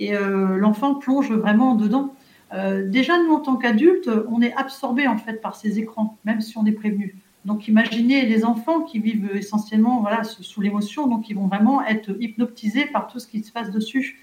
[0.00, 2.14] et euh, l'enfant plonge vraiment dedans.
[2.52, 6.40] Euh, déjà, nous, en tant qu'adultes, on est absorbé en fait par ces écrans, même
[6.40, 7.16] si on est prévenu.
[7.44, 12.10] Donc, imaginez les enfants qui vivent essentiellement voilà, sous l'émotion, donc ils vont vraiment être
[12.18, 14.20] hypnotisés par tout ce qui se passe dessus.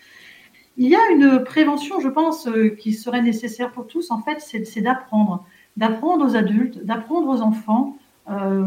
[0.78, 4.40] Il y a une prévention, je pense, euh, qui serait nécessaire pour tous, en fait,
[4.42, 5.46] c'est d'apprendre.
[5.78, 7.98] d'apprendre aux adultes, d'apprendre aux enfants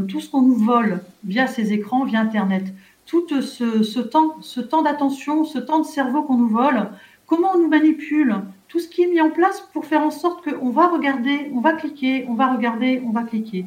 [0.08, 2.72] tout ce qu'on nous vole via ces écrans, via Internet,
[3.10, 6.88] tout ce, temps, ce temps d'attention, ce temps de cerveau qu'on nous vole,
[7.26, 8.36] comment on nous manipule,
[8.68, 11.60] tout ce qui est mis en place pour faire en sorte qu'on va regarder, on
[11.60, 13.66] va cliquer, on va regarder, on va cliquer.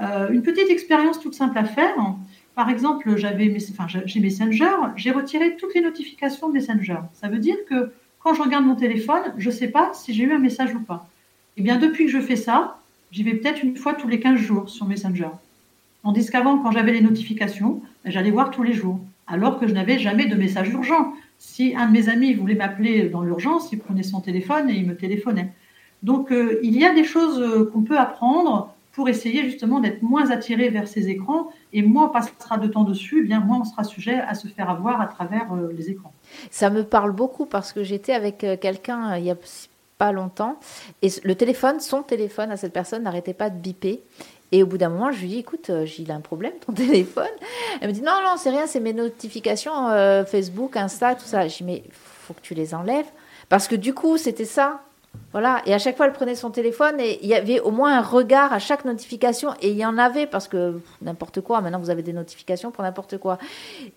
[0.00, 1.94] Euh, une petite expérience toute simple à faire.
[2.54, 6.98] Par exemple, j'avais, enfin, j'ai Messenger, j'ai retiré toutes les notifications de Messenger.
[7.12, 10.24] Ça veut dire que quand je regarde mon téléphone, je ne sais pas si j'ai
[10.24, 11.08] eu un message ou pas.
[11.56, 12.78] Eh bien, depuis que je fais ça,
[13.10, 15.28] j'y vais peut-être une fois tous les 15 jours sur Messenger.
[16.06, 19.74] Tandis qu'avant, quand j'avais les notifications, ben, j'allais voir tous les jours, alors que je
[19.74, 21.14] n'avais jamais de message urgent.
[21.36, 24.86] Si un de mes amis voulait m'appeler dans l'urgence, il prenait son téléphone et il
[24.86, 25.52] me téléphonait.
[26.04, 30.00] Donc, euh, il y a des choses euh, qu'on peut apprendre pour essayer justement d'être
[30.02, 31.50] moins attiré vers ces écrans.
[31.72, 34.46] Et moins on passera de temps dessus, eh bien moins on sera sujet à se
[34.46, 36.12] faire avoir à travers euh, les écrans.
[36.52, 39.36] Ça me parle beaucoup parce que j'étais avec quelqu'un il y a
[39.98, 40.60] pas longtemps
[41.02, 44.02] et le téléphone, son téléphone à cette personne n'arrêtait pas de biper.
[44.52, 47.26] Et au bout d'un moment, je lui dis, écoute, euh, j'ai un problème, ton téléphone.
[47.80, 51.48] Elle me dit, non, non, c'est rien, c'est mes notifications euh, Facebook, Insta, tout ça.
[51.48, 53.06] Je dis, mais faut que tu les enlèves.
[53.48, 54.80] Parce que du coup, c'était ça.
[55.32, 57.98] Voilà, et à chaque fois, elle prenait son téléphone et il y avait au moins
[57.98, 59.50] un regard à chaque notification.
[59.60, 62.84] Et il y en avait parce que n'importe quoi, maintenant vous avez des notifications pour
[62.84, 63.38] n'importe quoi.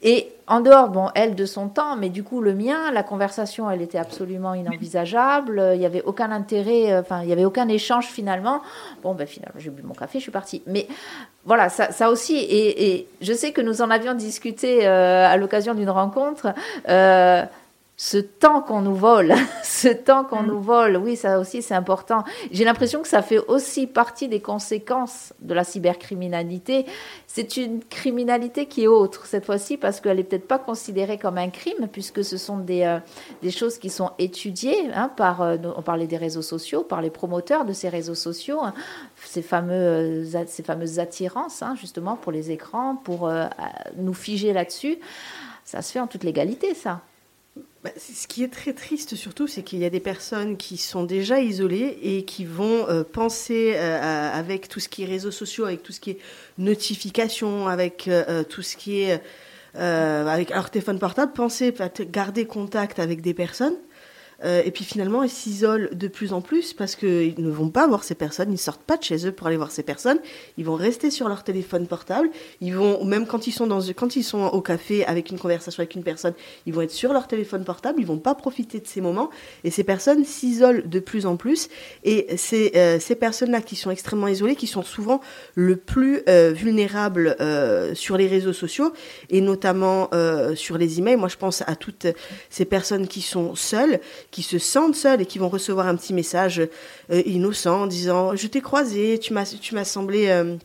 [0.02, 3.70] Et en dehors, bon, elle de son temps, mais du coup, le mien, la conversation,
[3.70, 5.72] elle était absolument inenvisageable.
[5.74, 8.62] Il n'y avait aucun intérêt, euh, enfin, il n'y avait aucun échange finalement.
[9.04, 10.62] Bon, ben finalement, j'ai bu mon café, je suis partie.
[10.68, 10.88] Mais
[11.46, 15.90] voilà, ça, aussi, et, je sais que nous en avions discuté euh, à l'occasion d'une
[15.90, 16.54] rencontre.
[16.88, 17.46] Euh,
[18.02, 20.48] ce temps qu'on nous vole, ce temps qu'on mm.
[20.48, 22.24] nous vole, oui, ça aussi c'est important.
[22.50, 26.86] J'ai l'impression que ça fait aussi partie des conséquences de la cybercriminalité.
[27.28, 31.38] C'est une criminalité qui est autre cette fois-ci parce qu'elle n'est peut-être pas considérée comme
[31.38, 33.00] un crime puisque ce sont des, euh,
[33.42, 37.10] des choses qui sont étudiées hein, par, euh, on parlait des réseaux sociaux, par les
[37.10, 38.74] promoteurs de ces réseaux sociaux, hein,
[39.26, 43.30] ces, fameux, euh, ces fameuses attirances hein, justement pour les écrans, pour
[43.98, 45.00] nous figer là-dessus.
[45.66, 47.02] Ça se fait en toute légalité, ça.
[47.82, 51.04] Bah, ce qui est très triste surtout, c'est qu'il y a des personnes qui sont
[51.04, 55.64] déjà isolées et qui vont euh, penser euh, avec tout ce qui est réseaux sociaux,
[55.64, 56.18] avec tout ce qui est
[56.58, 59.22] notifications, avec euh, tout ce qui est
[59.76, 61.74] avec leur téléphone portable, penser
[62.12, 63.76] garder contact avec des personnes
[64.44, 67.88] euh, et puis finalement, ils s'isolent de plus en plus parce qu'ils ne vont pas
[67.88, 70.20] voir ces personnes, ils sortent pas de chez eux pour aller voir ces personnes.
[70.58, 72.30] Ils vont rester sur leur téléphone portable.
[72.62, 75.82] Ils vont, même quand ils sont dans, quand ils sont au café avec une conversation
[75.82, 76.34] avec une personne,
[76.66, 78.00] ils vont être sur leur téléphone portable.
[78.00, 79.30] Ils vont pas profiter de ces moments.
[79.64, 81.70] Et ces personnes s'isolent de plus en plus.
[82.04, 85.22] Et c'est euh, ces personnes-là qui sont extrêmement isolées, qui sont souvent
[85.56, 87.36] le plus euh, vulnérables
[87.94, 88.94] sur les réseaux sociaux
[89.30, 90.10] et notamment
[90.56, 91.16] sur les emails.
[91.16, 92.08] Moi, je pense à toutes
[92.50, 94.00] ces personnes qui sont seules
[94.32, 96.60] qui se sentent seuls et qui vont recevoir un petit message
[97.12, 100.56] euh, innocent en disant je t'ai croisé, tu m'as tu semblé euh,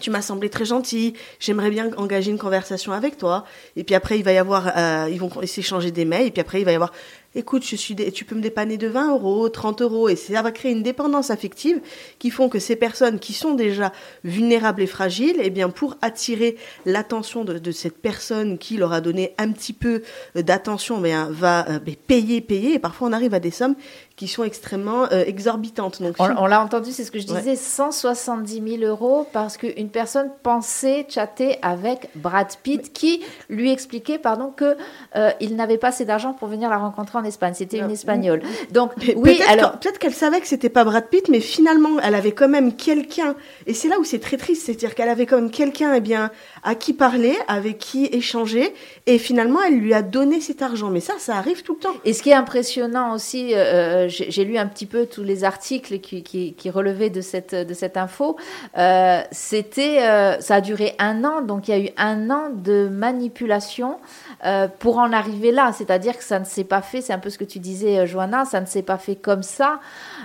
[0.00, 3.44] tu semblé très gentil, j'aimerais bien engager une conversation avec toi.
[3.76, 6.26] Et puis après, il va y avoir, euh, ils vont s'échanger des mails.
[6.26, 6.92] Et puis après, il va y avoir,
[7.34, 10.08] écoute, je suis, tu peux me dépanner de 20 euros, 30 euros.
[10.08, 11.80] Et ça va créer une dépendance affective
[12.18, 13.92] qui font que ces personnes qui sont déjà
[14.22, 19.34] vulnérables et fragiles, eh bien, pour attirer l'attention de, cette personne qui leur a donné
[19.38, 20.02] un petit peu
[20.34, 22.74] d'attention, mais hein, va euh, payer, payer.
[22.74, 23.74] Et parfois, on arrive à des sommes
[24.16, 26.00] qui sont extrêmement euh, exorbitantes.
[26.00, 30.30] Donc, on, l'a entendu, c'est ce que je disais, 170 000 euros parce qu'une personne
[30.44, 34.76] pensait chatter avec Brad Pitt qui lui expliquait pardon, qu'il
[35.16, 37.54] euh, il n'avait pas assez d'argent pour venir la rencontrer en Espagne.
[37.54, 38.42] C'était une Espagnole.
[38.70, 39.78] Donc, oui, alors...
[39.78, 43.34] Peut-être qu'elle savait que c'était pas Brad Pitt, mais finalement, elle avait quand même quelqu'un.
[43.66, 46.30] Et c'est là où c'est très triste, c'est-à-dire qu'elle avait quand même quelqu'un eh bien,
[46.62, 48.72] à qui parler, avec qui échanger.
[49.06, 50.90] Et finalement, elle lui a donné cet argent.
[50.90, 51.94] Mais ça, ça arrive tout le temps.
[52.04, 53.54] Et ce qui est impressionnant aussi...
[53.54, 57.96] Euh, j'ai lu un petit peu tous les articles qui, relevaient de cette, de cette
[57.96, 58.36] info.
[58.78, 62.50] Euh, c'était, euh, ça a duré un an, donc il y a eu un an
[62.50, 63.98] de manipulation
[64.44, 65.72] euh, pour en arriver là.
[65.72, 68.44] C'est-à-dire que ça ne s'est pas fait, c'est un peu ce que tu disais, Johanna,
[68.44, 69.80] ça ne s'est pas fait comme ça.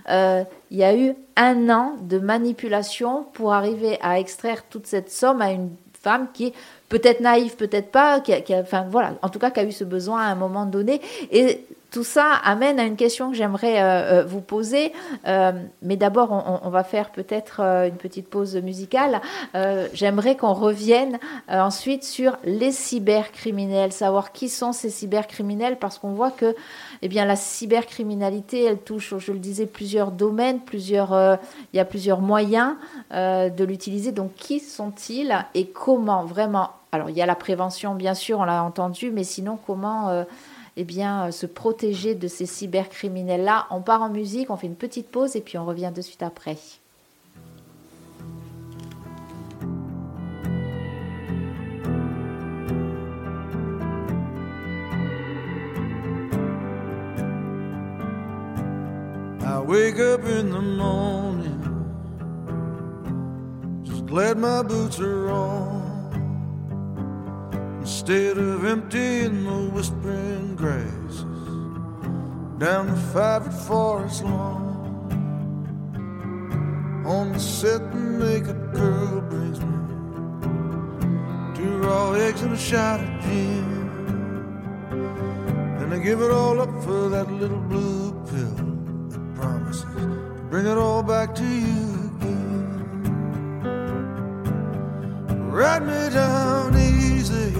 [0.07, 5.41] il y a eu un an de manipulation pour arriver à extraire toute cette somme
[5.41, 5.69] à une
[6.01, 6.53] femme qui est
[6.87, 9.83] peut-être naïve, peut-être pas, qui qui enfin voilà, en tout cas qui a eu ce
[9.83, 11.01] besoin à un moment donné.
[11.31, 14.93] Et tout ça amène à une question que j'aimerais euh, euh, vous poser,
[15.27, 19.21] euh, mais d'abord on, va faire peut-être une petite pause musicale.
[19.93, 26.29] j'aimerais qu'on revienne ensuite sur les cybercriminels, savoir qui sont ces cybercriminels, parce qu'on voit
[26.29, 26.55] que
[27.01, 31.39] eh bien, la cybercriminalité, elle touche, je le disais, plusieurs domaines, plusieurs,
[31.73, 32.75] il y a plusieurs moyens
[33.11, 34.11] de l'utiliser.
[34.11, 36.69] Donc qui sont-ils et comment vraiment?
[36.91, 40.25] Alors il y a la prévention, bien sûr, on l'a entendu, mais sinon comment
[40.81, 43.67] eh bien, euh, se protéger de ces cybercriminels-là.
[43.69, 46.23] On part en musique, on fait une petite pause et puis on revient de suite
[46.23, 46.57] après.
[59.41, 61.59] I wake up in the morning,
[63.83, 65.88] just glad my boots are.
[67.79, 71.39] Instead of emptying the whispering grasses
[72.59, 74.67] down the five forest lawn.
[77.05, 79.77] On the set, the makeup girl brings me
[81.55, 83.65] two raw eggs and a shot of gin.
[85.79, 88.55] And I give it all up for that little blue pill
[89.09, 92.65] that promises to bring it all back to you again.
[95.49, 96.75] Ride me down
[97.19, 97.51] easy,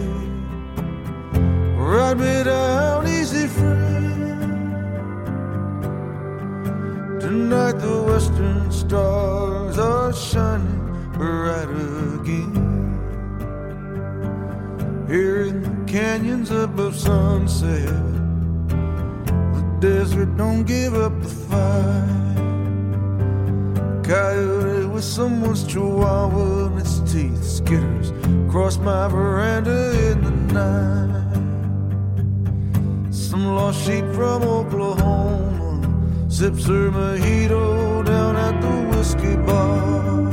[1.76, 5.22] ride me down easy, friend.
[7.20, 11.70] Tonight the western stars are shining bright
[12.20, 12.56] again.
[15.10, 17.90] Here in the canyons above sunset,
[18.68, 22.06] the desert don't give up the fight.
[24.06, 28.19] Coyote with someone's chihuahua and its teeth skitters
[28.50, 31.34] across my veranda in the night.
[33.14, 40.32] Some lost sheep from Oklahoma sips her mojito down at the whiskey bar.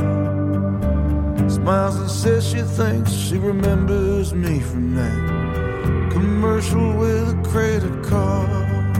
[1.50, 8.96] Smiles and says she thinks she remembers me from that commercial with a credit card.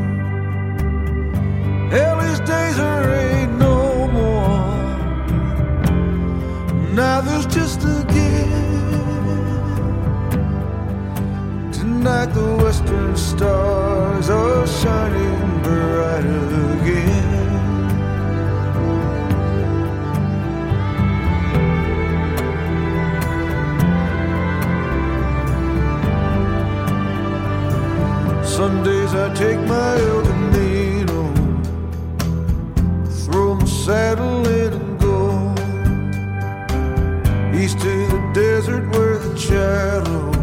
[1.90, 4.58] Hell, these days there ain't no more.
[6.92, 8.25] Now there's just a.
[12.06, 16.24] Tonight the western stars are shining bright
[16.74, 17.34] again.
[28.44, 31.34] Sundays I take my El Camino,
[33.24, 35.54] throw my saddle in and go
[37.52, 40.35] east to the desert where the shadows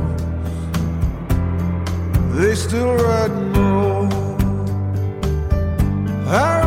[2.34, 4.10] they still ride and roll.
[6.28, 6.62] Our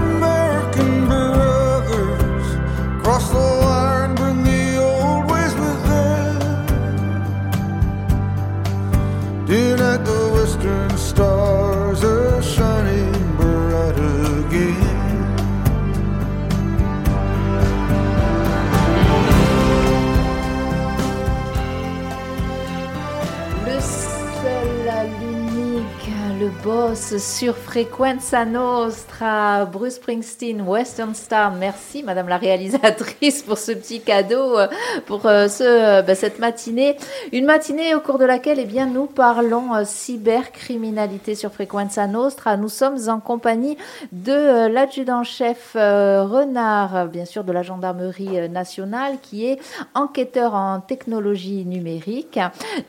[26.67, 31.53] boss sur Frequenza Nostra, Bruce Springsteen, Western Star.
[31.53, 34.67] Merci Madame la réalisatrice pour ce petit cadeau, euh,
[35.07, 36.97] pour euh, ce, euh, bah, cette matinée.
[37.33, 42.57] Une matinée au cours de laquelle eh bien, nous parlons cybercriminalité sur Frequenza Nostra.
[42.57, 43.79] Nous sommes en compagnie
[44.11, 49.61] de l'adjudant-chef Renard, bien sûr de la gendarmerie nationale, qui est
[49.95, 52.41] enquêteur en technologie numérique.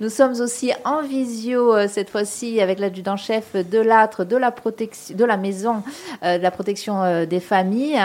[0.02, 5.26] Nous sommes aussi en visio cette fois-ci avec l'adjudant-chef de l'âtre de la protection de
[5.26, 5.84] la maison
[6.24, 8.00] euh, de la protection euh, des familles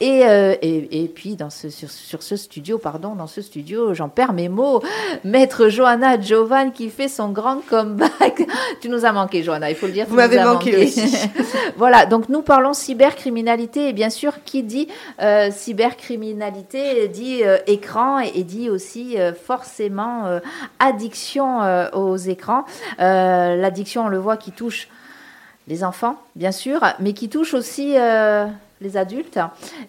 [0.00, 3.94] et, euh, et, et puis dans ce, sur, sur ce studio pardon dans ce studio
[3.94, 4.82] j'en perds mes mots
[5.24, 8.42] maître Johanna Jovan qui fait son grand comeback
[8.80, 11.16] tu nous as manqué Johanna il faut le dire Vous m'avez manqué aussi.
[11.76, 14.88] voilà donc nous parlons cybercriminalité et bien sûr qui dit
[15.20, 20.40] euh, cybercriminalité dit euh, écran et, et dit aussi euh, forcément
[20.78, 21.60] addiction
[21.92, 22.64] aux écrans.
[22.98, 24.88] L'addiction, on le voit, qui touche
[25.66, 28.46] les enfants, bien sûr, mais qui touche aussi euh,
[28.80, 29.38] les adultes.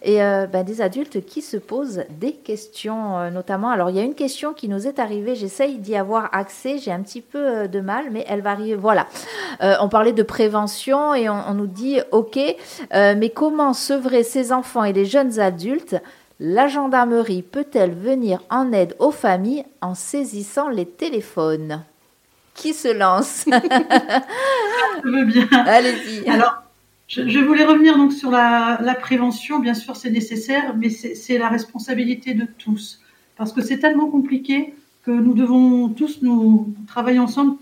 [0.04, 3.70] Et euh, ben, des adultes qui se posent des questions euh, notamment.
[3.70, 6.92] Alors il y a une question qui nous est arrivée, j'essaye d'y avoir accès, j'ai
[6.92, 8.76] un petit peu de mal, mais elle va arriver.
[8.76, 9.08] Voilà,
[9.82, 12.40] on parlait de prévention et on, on nous dit ok,
[12.92, 15.98] mais comment sevrer ces enfants et les jeunes adultes?
[16.40, 21.82] La gendarmerie peut-elle venir en aide aux familles en saisissant les téléphones?
[22.56, 23.46] Qui se lance
[25.04, 25.48] Je veux bien.
[25.52, 26.28] Allez-y.
[26.30, 26.64] Alors,
[27.08, 29.60] je, je voulais revenir donc sur la, la prévention.
[29.60, 33.02] Bien sûr, c'est nécessaire, mais c'est la responsabilité de tous.
[33.38, 34.74] Parce que c'est tellement compliqué
[35.06, 37.58] que nous devons tous nous travailler ensemble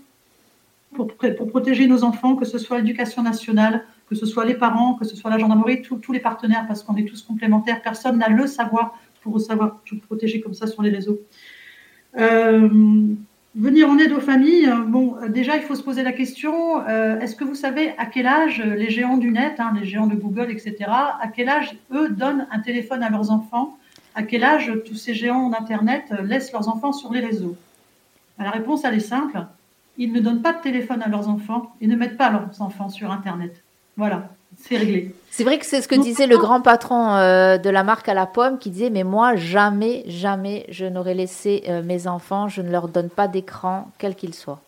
[0.94, 1.08] pour,
[1.50, 5.16] protéger nos enfants, que ce soit l'éducation nationale, que ce soit les parents, que ce
[5.16, 7.82] soit la gendarmerie, tous- tous les partenaires, parce qu'on est tous complémentaires.
[7.82, 11.18] Personne n'a le savoir pour savoir se protéger comme ça sur les réseaux.
[12.16, 12.68] Euh,
[13.54, 16.80] venir en aide aux familles, euh, bon, euh, déjà, il faut se poser la question,
[16.86, 20.06] euh, est-ce que vous savez à quel âge les géants du net, hein, les géants
[20.06, 23.78] de Google, etc., à quel âge, eux, donnent un téléphone à leurs enfants?
[24.14, 27.56] À quel âge tous ces géants d'Internet laissent leurs enfants sur les réseaux?
[28.38, 29.44] La réponse, elle est simple.
[29.98, 32.88] Ils ne donnent pas de téléphone à leurs enfants et ne mettent pas leurs enfants
[32.88, 33.62] sur Internet.
[33.96, 34.28] Voilà.
[34.56, 35.14] c'est réglé.
[35.36, 38.14] C'est vrai que c'est ce que disait le grand patron euh, de la marque à
[38.14, 42.62] la pomme qui disait mais moi jamais jamais je n'aurais laissé euh, mes enfants je
[42.62, 44.60] ne leur donne pas d'écran quel qu'il soit.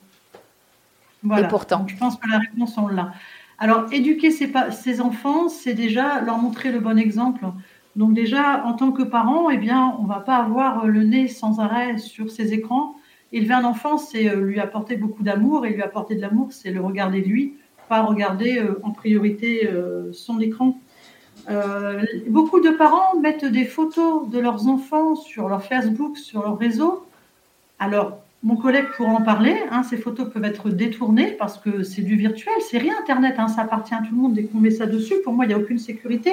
[1.23, 1.47] Voilà.
[1.47, 1.79] Et pourtant.
[1.79, 3.13] Donc, je pense que la réponse on l'a.
[3.61, 7.47] Alors éduquer ses, ses enfants, c'est déjà leur montrer le bon exemple.
[7.95, 11.29] Donc déjà en tant que parent, eh bien on va pas avoir euh, le nez
[11.29, 12.97] sans arrêt sur ces écrans.
[13.33, 16.81] Élever un enfant, c'est lui apporter beaucoup d'amour et lui apporter de l'amour, c'est le
[16.81, 17.55] regarder lui,
[17.89, 20.79] pas regarder euh, en priorité euh, son écran.
[21.49, 26.59] Euh, beaucoup de parents mettent des photos de leurs enfants sur leur Facebook, sur leur
[26.59, 27.07] réseau.
[27.79, 29.57] Alors, mon collègue pourra en parler.
[29.71, 33.49] hein, ces photos peuvent être détournées parce que c'est du virtuel, c'est rien Internet, hein,
[33.49, 35.15] ça appartient à tout le monde dès qu'on met ça dessus.
[35.25, 36.33] Pour moi, il n'y a aucune sécurité.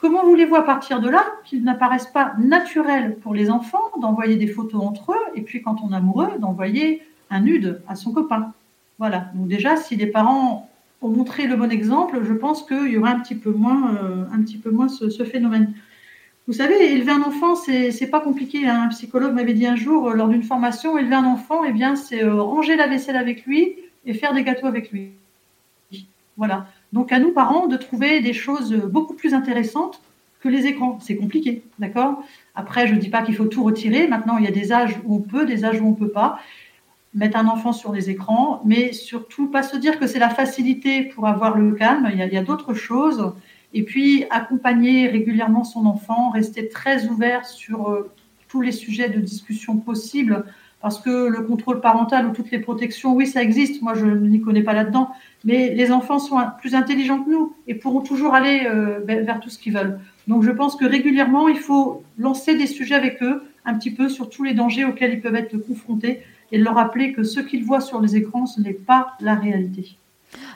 [0.00, 4.46] Comment voulez-vous à partir de là qu'il n'apparaisse pas naturel pour les enfants d'envoyer des
[4.46, 8.52] photos entre eux et puis quand on est amoureux d'envoyer un nude à son copain?
[8.98, 9.30] Voilà.
[9.34, 10.68] Donc déjà, si les parents
[11.04, 14.24] ont montré le bon exemple, je pense qu'il y aura un petit peu moins, euh,
[14.32, 15.72] un petit peu moins ce, phénomène.
[16.46, 18.66] Vous savez, élever un enfant, c'est pas compliqué.
[18.66, 18.82] hein.
[18.84, 21.96] Un psychologue m'avait dit un jour, euh, lors d'une formation, élever un enfant, eh bien,
[21.96, 25.10] c'est euh, ranger la vaisselle avec lui et faire des gâteaux avec lui.
[26.36, 26.66] Voilà.
[26.92, 30.00] Donc, à nous, parents, de trouver des choses beaucoup plus intéressantes
[30.40, 30.98] que les écrans.
[31.00, 32.22] C'est compliqué, d'accord?
[32.54, 34.06] Après, je ne dis pas qu'il faut tout retirer.
[34.08, 36.08] Maintenant, il y a des âges où on peut, des âges où on ne peut
[36.08, 36.38] pas
[37.14, 41.04] mettre un enfant sur les écrans, mais surtout pas se dire que c'est la facilité
[41.04, 42.10] pour avoir le calme.
[42.12, 43.32] Il y a, d'autres choses.
[43.72, 48.10] Et puis, accompagner régulièrement son enfant, rester très ouvert sur euh,
[48.48, 50.44] tous les sujets de discussion possibles,
[50.80, 53.80] parce que le contrôle parental ou toutes les protections, oui, ça existe.
[53.80, 55.10] Moi, je n'y connais pas là-dedans.
[55.44, 59.40] Mais les enfants sont plus intelligents que nous et pourront toujours aller euh, vers vers
[59.40, 59.98] tout ce qu'ils veulent.
[60.26, 64.08] Donc, je pense que régulièrement, il faut lancer des sujets avec eux, un petit peu
[64.08, 66.20] sur tous les dangers auxquels ils peuvent être confrontés
[66.54, 69.98] et leur rappeler que ce qu'ils voient sur les écrans, ce n'est pas la réalité.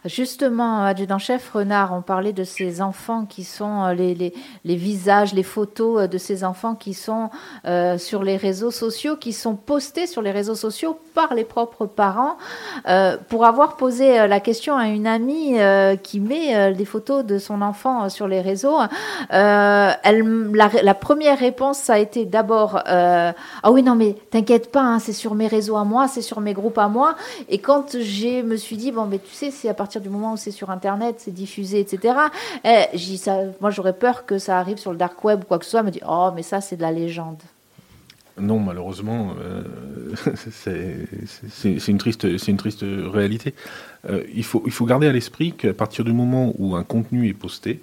[0.04, 4.32] Justement, adjudant-chef Renard, on parlait de ces enfants qui sont euh, les, les,
[4.64, 7.30] les visages, les photos euh, de ces enfants qui sont
[7.66, 11.86] euh, sur les réseaux sociaux, qui sont postés sur les réseaux sociaux par les propres
[11.86, 12.36] parents.
[13.28, 15.56] Pour avoir posé la question à une amie
[16.02, 18.78] qui met des photos de son enfant sur les réseaux,
[19.30, 19.96] la,
[21.00, 23.34] première réponse ça a été d'abord ah
[23.70, 26.54] oui non mais t'inquiète pas, hein, c'est sur mes réseaux à moi, c'est sur mes
[26.54, 27.16] groupes à moi.
[27.48, 30.32] Et quand je me suis dit, bon, mais tu sais, c'est à partir du moment
[30.32, 32.14] où c'est sur Internet, c'est diffusé, etc.,
[32.64, 32.84] eh,
[33.60, 35.82] moi j'aurais peur que ça arrive sur le dark web ou quoi que ce soit.
[35.82, 37.38] Me dit, oh, mais ça, c'est de la légende.
[38.40, 39.62] Non, malheureusement, euh,
[40.52, 43.52] c'est une, triste- c'est une triste réalité.
[44.08, 47.28] Euh, il, faut, il faut garder à l'esprit qu'à partir du moment où un contenu
[47.28, 47.80] est posté,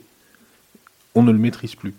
[1.13, 1.93] on ne le maîtrise plus.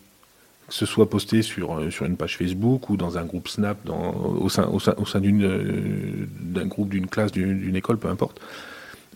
[0.69, 3.77] Que ce soit posté sur, euh, sur une page Facebook ou dans un groupe Snap,
[3.89, 8.41] au sein, au sein, au sein d'un groupe, d'une classe, d'une école, peu importe.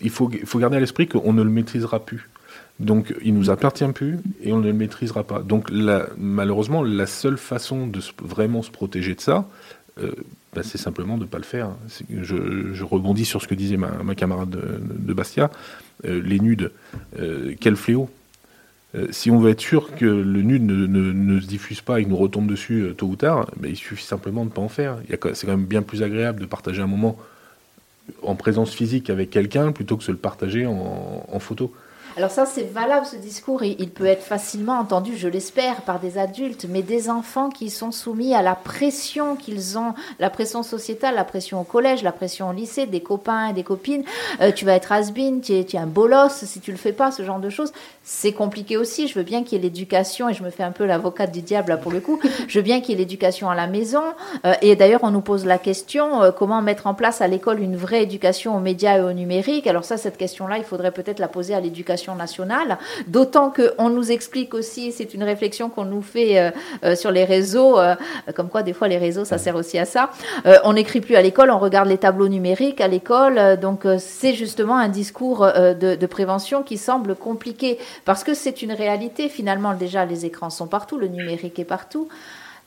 [0.03, 2.29] Il faut, garder à l'esprit qu'on ne le maîtrisera plus.
[2.79, 5.41] Donc, il nous appartient plus et on ne le maîtrisera pas.
[5.41, 5.71] Donc,
[6.17, 9.47] malheureusement, la seule façon de vraiment se protéger de ça,
[10.03, 10.13] euh,
[10.55, 11.71] bah, c'est simplement de ne pas le faire.
[12.11, 15.51] Je, rebondis sur ce que disait ma, ma camarade de, Bastia.
[16.07, 16.73] Euh, les nudes,
[17.19, 18.09] euh, quel fléau
[19.13, 22.17] si on veut être sûr que le nude ne, ne- se diffuse pas et nous
[22.17, 24.97] retombe dessus tôt ou tard, bah, il suffit simplement de ne pas en faire.
[25.09, 27.17] C'est quand même bien plus agréable de partager un moment
[28.23, 31.73] en présence physique avec quelqu'un plutôt que de se le partager en, en photo.
[32.17, 33.63] Alors ça, c'est valable, ce discours.
[33.63, 37.93] Il, peut être facilement entendu, je l'espère, par des adultes, mais des enfants qui sont
[37.93, 42.49] soumis à la pression qu'ils ont, la pression sociétale, la pression au collège, la pression
[42.49, 44.03] au lycée, des copains et des copines.
[44.41, 46.93] Euh, tu vas être has-been, tu es, tu es un bolos si tu le fais
[46.93, 47.73] pas, ce genre de choses.
[48.03, 49.07] C'est compliqué aussi.
[49.07, 51.43] Je veux bien qu'il y ait l'éducation, et je me fais un peu l'avocate du
[51.43, 52.19] diable là pour le coup.
[52.49, 54.03] Je veux bien qu'il y ait l'éducation à la maison.
[54.45, 57.61] Euh, et d'ailleurs, on nous pose la question euh, comment mettre en place à l'école
[57.61, 59.67] une vraie éducation aux médias et au numérique.
[59.67, 62.79] Alors ça, cette question-là, il faudrait peut-être la poser à l'éducation nationale.
[63.07, 66.51] D'autant qu'on nous explique aussi, c'est une réflexion qu'on nous fait euh,
[66.85, 67.95] euh, sur les réseaux, euh,
[68.35, 70.11] comme quoi des fois les réseaux, ça sert aussi à ça.
[70.65, 73.59] On n'écrit plus à l'école, on regarde les tableaux numériques à l'école.
[73.61, 78.73] donc c'est justement un discours de, de prévention qui semble compliqué parce que c'est une
[78.73, 79.75] réalité finalement.
[79.75, 82.09] Déjà, les écrans sont partout, le numérique est partout.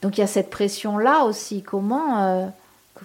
[0.02, 1.62] Donc il y a cette pression-là aussi.
[1.62, 2.52] Comment,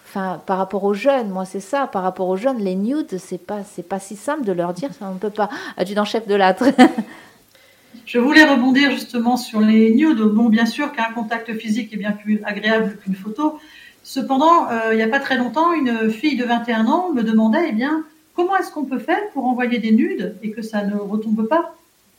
[0.05, 3.37] enfin, par rapport aux jeunes, moi c'est ça, par rapport aux jeunes, les nudes, c'est
[3.37, 5.49] pas, c'est pas si simple de leur dire, on ne peut pas.
[5.77, 6.65] Adjudant-chef de l'âtre.
[8.05, 10.21] Je voulais rebondir justement sur les nudes.
[10.21, 13.59] Bon, bien sûr qu'un contact physique est bien plus agréable qu'une photo.
[14.03, 17.67] Cependant, euh, il n'y a pas très longtemps, une fille de 21 ans me demandait,
[17.69, 18.03] eh bien,
[18.35, 21.75] comment est-ce qu'on peut faire pour envoyer des nudes et que ça ne retombe pas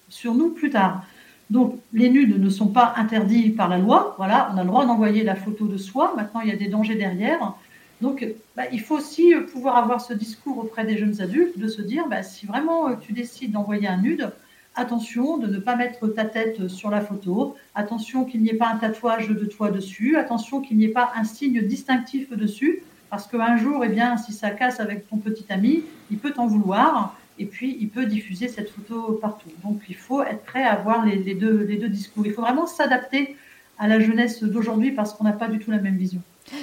[0.08, 1.02] sur nous plus tard?
[1.50, 4.14] Donc, les nudes ne sont pas interdits par la loi.
[4.18, 6.14] Voilà, on a le droit d'envoyer la photo de soi.
[6.16, 7.54] Maintenant, il y a des dangers derrière.
[8.00, 8.26] Donc,
[8.56, 11.82] bah, il faut aussi euh, pouvoir avoir ce discours auprès des jeunes adultes de se
[11.82, 14.30] dire, bah, si vraiment euh, tu décides d'envoyer un nude,
[14.74, 18.68] attention de ne pas mettre ta tête sur la photo, attention qu'il n'y ait pas
[18.68, 23.26] un tatouage de toi dessus, attention qu'il n'y ait pas un signe distinctif dessus, parce
[23.26, 27.16] qu'un jour, eh bien, si ça casse avec ton petit ami, il peut t'en vouloir
[27.38, 29.50] et puis il peut diffuser cette photo partout.
[29.64, 32.24] Donc il faut être prêt à avoir les deux discours.
[32.26, 33.36] Il faut vraiment s'adapter
[33.78, 36.22] à la jeunesse d'aujourd'hui parce qu'on n'a pas du tout la même vision.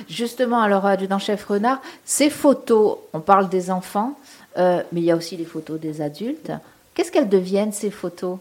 [0.09, 4.17] Justement, alors, adjudant-chef Renard, ces photos, on parle des enfants,
[4.57, 6.51] euh, mais il y a aussi les photos des adultes.
[6.93, 8.39] Qu'est-ce qu'elles deviennent, ces photos?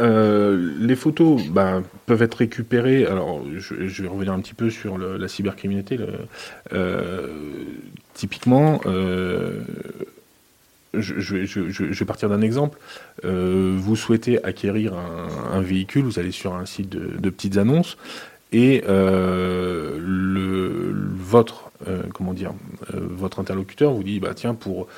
[0.00, 3.04] Euh, les photos bah, peuvent être récupérées.
[3.06, 5.98] Alors, je, vais revenir un petit peu sur la cybercriminalité.
[6.72, 7.28] Euh,
[8.14, 8.80] typiquement,
[10.94, 12.78] je, vais partir d'un exemple.
[13.24, 14.94] Vous souhaitez acquérir
[15.52, 17.98] un, véhicule, vous allez sur un site de, petites annonces
[18.52, 22.52] et euh, le, votre euh, comment dire
[22.92, 24.88] votre interlocuteur vous dit bah tiens pour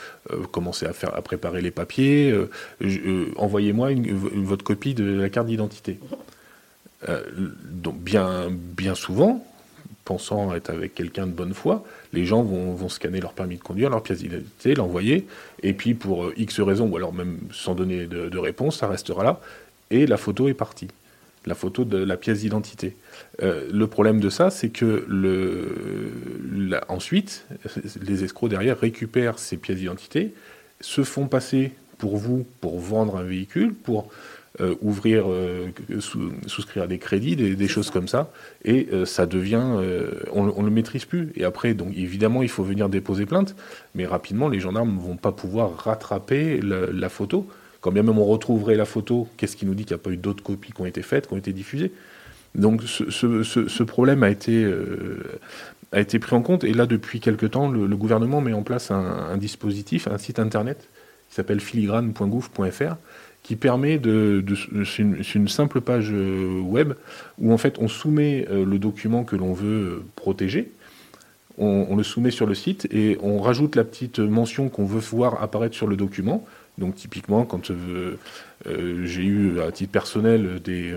[0.51, 2.35] commencer à faire à préparer les papiers
[3.37, 3.91] envoyez-moi
[4.35, 5.99] votre copie de la carte d'identité
[7.71, 9.45] donc bien bien souvent
[10.05, 13.91] pensant être avec quelqu'un de bonne foi, les gens vont, scanner leur permis de conduire,
[13.91, 15.27] leur pièce d'identité, l'envoyer,
[15.63, 19.23] et puis pour euh, X raisons, ou alors même sans donner de, réponse, ça restera
[19.23, 19.41] là,
[19.91, 20.89] et la photo est partie.
[21.47, 22.97] La photo de la pièce d'identité.
[23.43, 27.47] Euh, le problème de ça, c'est que le, ensuite,
[28.01, 30.35] les escrocs derrière récupèrent ces pièces d'identité,
[30.81, 34.11] se font passer pour vous pour vendre un véhicule, pour
[34.61, 35.69] euh, ouvrir, euh,
[36.47, 38.31] souscrire des crédits, des, choses comme ça,
[38.67, 39.65] et euh, ça devient,
[40.31, 41.33] on, ne le maîtrise plus.
[41.37, 43.57] Et après, donc évidemment, il faut venir déposer plainte,
[43.95, 47.47] mais rapidement, les gendarmes ne vont pas pouvoir rattraper la, photo.
[47.83, 50.11] Quand bien même on retrouverait la photo, qu'est-ce qui nous dit qu'il n'y a pas
[50.11, 51.93] eu d'autres copies qui ont été faites, qui ont été diffusées?
[52.55, 54.67] Donc ce, problème a été,
[55.93, 58.91] a été pris en compte, et là, depuis quelque temps, le, gouvernement met en place
[58.91, 60.89] un, dispositif, un site internet
[61.29, 62.97] qui s'appelle filigrane.gouv.fr,
[63.43, 64.45] qui permet de,
[64.85, 66.95] c'est une, simple page euh, web
[67.39, 70.71] où en fait on soumet euh, le document que l'on veut euh, protéger,
[71.59, 75.43] on, le soumet sur le site et on rajoute la petite mention qu'on veut voir
[75.43, 76.47] apparaître sur le document.
[76.79, 77.71] Donc typiquement, quand
[78.65, 80.97] j'ai eu à titre personnel des,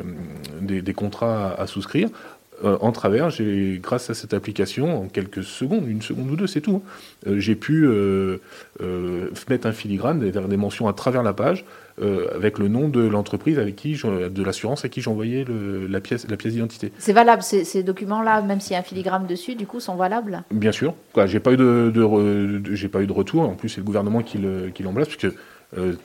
[0.61, 2.09] des, contrats à souscrire,
[2.63, 6.47] euh, en travers, j'ai, grâce à cette application, en quelques secondes, une seconde ou deux,
[6.47, 8.37] c'est tout, hein, euh, j'ai pu euh,
[9.49, 11.65] mettre un filigrane, des, des, mentions à travers la page,
[12.35, 15.45] avec le nom de l'entreprise avec qui, de l'assurance à qui j'envoyais
[15.89, 16.91] la pièce, la pièce d'identité.
[16.97, 20.43] C'est valable, ces, documents-là, même s'il y a un filigrane dessus, du coup, sont valables?
[20.51, 20.93] Bien sûr.
[21.13, 23.43] Quoi, j'ai pas eu de, j'ai pas eu de retour.
[23.43, 25.33] En plus, c'est le gouvernement qui, le, qui l'embrasse, puisque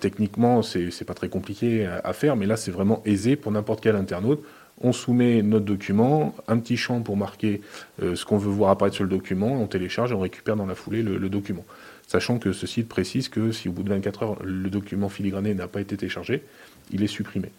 [0.01, 3.97] techniquement, c'est, pas très compliqué à faire, mais là, c'est vraiment aisé pour n'importe quel
[3.97, 4.43] internaute
[4.81, 7.61] on soumet notre document, un petit champ pour marquer
[8.03, 10.67] euh, ce qu'on veut voir apparaître sur le document, on télécharge et on récupère dans
[10.67, 11.65] la foulée le, document.
[12.07, 15.55] Sachant que ce site précise que si au bout de 24 heures le document filigrané
[15.55, 16.43] n'a pas été téléchargé,
[16.91, 17.51] il est supprimé.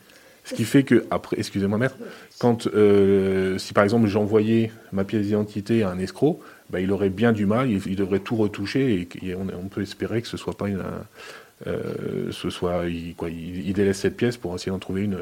[0.43, 1.97] Ce qui fait que, après, excusez-moi maître,
[2.39, 6.39] quand, euh, si par exemple j'envoyais ma pièce d'identité à un escroc,
[6.71, 10.27] bah, il aurait bien du mal, il, devrait tout retoucher et, on, peut espérer que
[10.27, 10.81] ce soit pas une,
[11.67, 15.19] euh, ce soit, il, quoi, il, délaisse cette pièce pour essayer d'en trouver une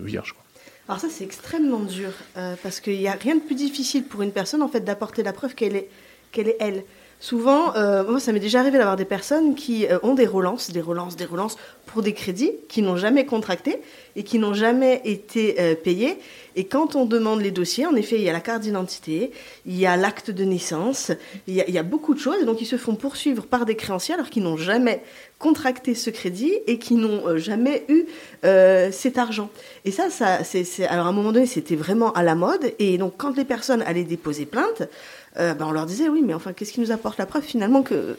[0.00, 0.32] vierge.
[0.32, 0.42] Quoi.
[0.88, 4.22] Alors ça, c'est extrêmement dur, euh, parce qu'il n'y a rien de plus difficile pour
[4.22, 5.88] une personne, en fait, d'apporter la preuve qu'elle est,
[6.30, 6.84] qu'elle est elle.
[7.18, 10.70] Souvent, euh, moi, ça m'est déjà arrivé d'avoir des personnes qui euh, ont des relances,
[10.70, 11.56] des relances, des relances
[11.86, 13.80] pour des crédits qui n'ont jamais contracté
[14.16, 16.18] et qui n'ont jamais été euh, payés.
[16.56, 19.30] Et quand on demande les dossiers, en effet, il y a la carte d'identité,
[19.64, 21.10] il y a l'acte de naissance,
[21.46, 22.36] il y, a, beaucoup de choses.
[22.42, 25.02] Et donc, ils se font poursuivre par des créanciers alors qu'ils n'ont jamais
[25.38, 28.06] contracté ce crédit et qui n'ont jamais eu
[28.90, 29.50] cet argent.
[29.84, 32.72] Et ça, ça c'est, alors à un moment donné, c'était vraiment à la mode.
[32.78, 34.88] Et donc, quand les personnes allaient déposer plainte,
[35.38, 37.82] euh, ben, on leur disait oui, mais enfin, qu'est-ce qui nous apporte la preuve finalement
[37.82, 38.16] que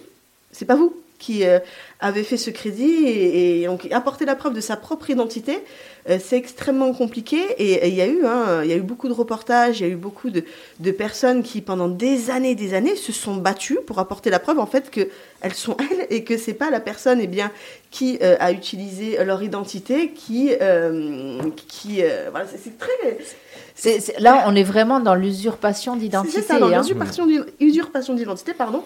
[0.51, 0.95] c'est pas vous?
[1.19, 1.59] Qui euh,
[1.99, 5.63] avez fait ce crédit et, donc apporter la preuve de sa propre identité,
[6.09, 9.07] euh, c'est extrêmement compliqué et il y a eu, hein, il y a eu beaucoup
[9.07, 10.43] de reportages, il y a eu beaucoup de,
[10.79, 14.59] de, personnes qui pendant des années, des années se sont battues pour apporter la preuve
[14.59, 15.09] en fait que
[15.41, 17.51] elles sont elles et que c'est pas la personne eh bien
[17.91, 20.51] qui a utilisé leur identité qui
[21.67, 22.01] qui
[22.31, 23.17] voilà c'est très
[24.19, 26.41] là, on est vraiment dans l'usurpation d'identité.
[26.41, 26.81] C'est ça, dans hein.
[27.59, 28.83] l'usurpation d'identité, pardon.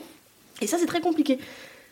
[0.62, 1.40] Et ça, c'est très compliqué.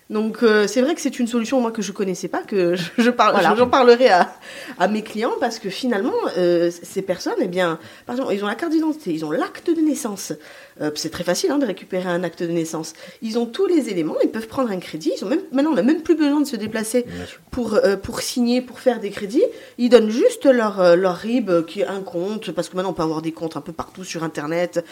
[0.09, 3.09] Donc euh, c'est vrai que c'est une solution moi que je connaissais pas, que je,
[3.11, 4.33] parle, j'en parlerai à,
[4.79, 8.47] à, mes clients parce que finalement euh, ces personnes, eh bien, par exemple, ils ont
[8.47, 10.33] la carte d'identité, ils ont l'acte de naissance.
[10.81, 12.93] Euh, c'est très facile hein, de récupérer un acte de naissance.
[13.21, 15.11] Ils ont tous les éléments, ils peuvent prendre un crédit.
[15.15, 17.05] Ils ont même, maintenant, on n'a même plus besoin de se déplacer
[17.51, 19.43] pour pour signer, pour faire des crédits.
[19.77, 23.03] Ils donnent juste leur leur RIB qui est un compte parce que maintenant on peut
[23.03, 24.83] avoir des comptes un peu partout sur internet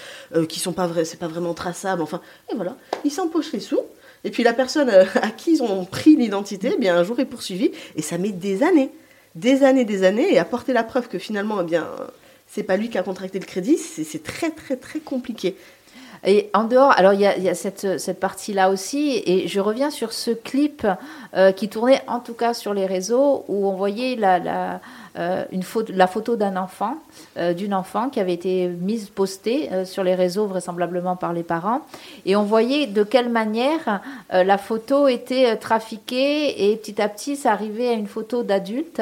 [0.47, 2.03] qui sont pas vrais, c'est pas vraiment traçable.
[2.03, 3.81] Enfin et voilà, ils s'empochent les sous
[4.23, 7.19] Et puis la personne euh, à qui ils ont pris l'identité, eh bien un jour
[7.19, 8.91] est poursuivi et ça met des années,
[9.35, 10.33] des années, des années.
[10.33, 11.87] Et apporter la preuve que finalement, eh bien
[12.47, 15.55] c'est pas lui qui a contracté le crédit, c'est très très très compliqué.
[16.25, 20.13] Et en dehors, alors il y a, cette, cette partie-là aussi, et je reviens sur
[20.13, 20.85] ce clip
[21.35, 24.81] euh, qui tournait en tout cas sur les réseaux où on voyait la,
[25.17, 26.95] euh, une photo, la photo d'un enfant,
[27.37, 31.41] euh, d'une enfant qui avait été mise, postée euh, sur les réseaux vraisemblablement par les
[31.41, 31.81] parents.
[32.25, 34.01] Et on voyait de quelle manière
[34.31, 39.01] la photo était trafiquée et petit à petit ça arrivait à une photo d'adulte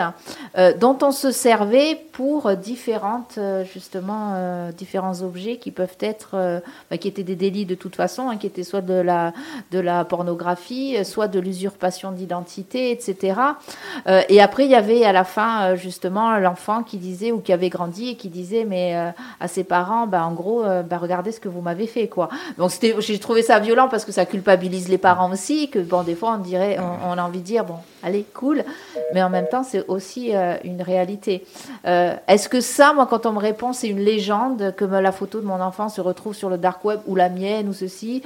[0.80, 3.40] dont on se servait pour différentes,
[3.74, 8.38] justement, différents objets qui peuvent être, bah, qui étaient des délits de toute façon, hein,
[8.38, 9.34] qui étaient soit de la,
[9.72, 13.40] de la pornographie, soit de l'usurpation d'identité, etc.
[14.30, 17.70] et après il y avait à la fin justement l'enfant qui disait ou qui avait
[17.70, 21.40] grandi et qui disait mais euh, à ses parents bah en gros bah, regardez ce
[21.40, 22.30] que vous m'avez fait quoi.
[22.58, 26.04] Donc c'était j'ai trouvé ça violent parce que ça culpabilise les parents aussi que bon
[26.04, 28.64] des fois on dirait on, a envie de dire bon allez cool.
[29.14, 31.46] Mais en même temps c'est aussi euh, une réalité.
[31.84, 35.46] Est-ce que ça moi quand on me répond c'est une légende que la photo de
[35.46, 38.24] mon enfant se retrouve sur le dark web ou la mienne ou ceci?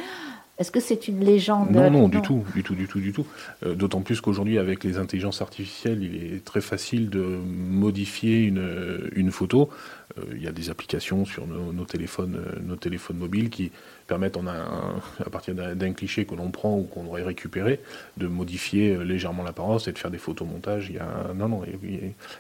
[0.59, 3.25] Est-ce que c'est une légende Non, non, du tout, du tout, du tout, du tout.
[3.65, 9.09] Euh, d'autant plus qu'aujourd'hui, avec les intelligences artificielles, il est très facile de modifier une,
[9.15, 9.69] une photo.
[10.17, 13.71] Euh, il y a des applications sur nos, téléphones, euh, nos téléphones mobiles qui
[14.05, 17.79] permettent, a à partir d'un cliché que l'on prend ou qu'on aurait récupéré,
[18.17, 20.87] de modifier légèrement l'apparence et de faire des photomontages.
[20.89, 21.33] Il y a...
[21.35, 21.61] Non, non,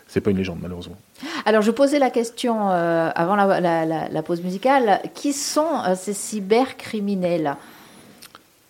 [0.07, 0.97] c'est pas une légende, malheureusement.
[1.45, 7.55] Alors, je posais la question avant la, la, la, pause musicale qui sont ces cybercriminels?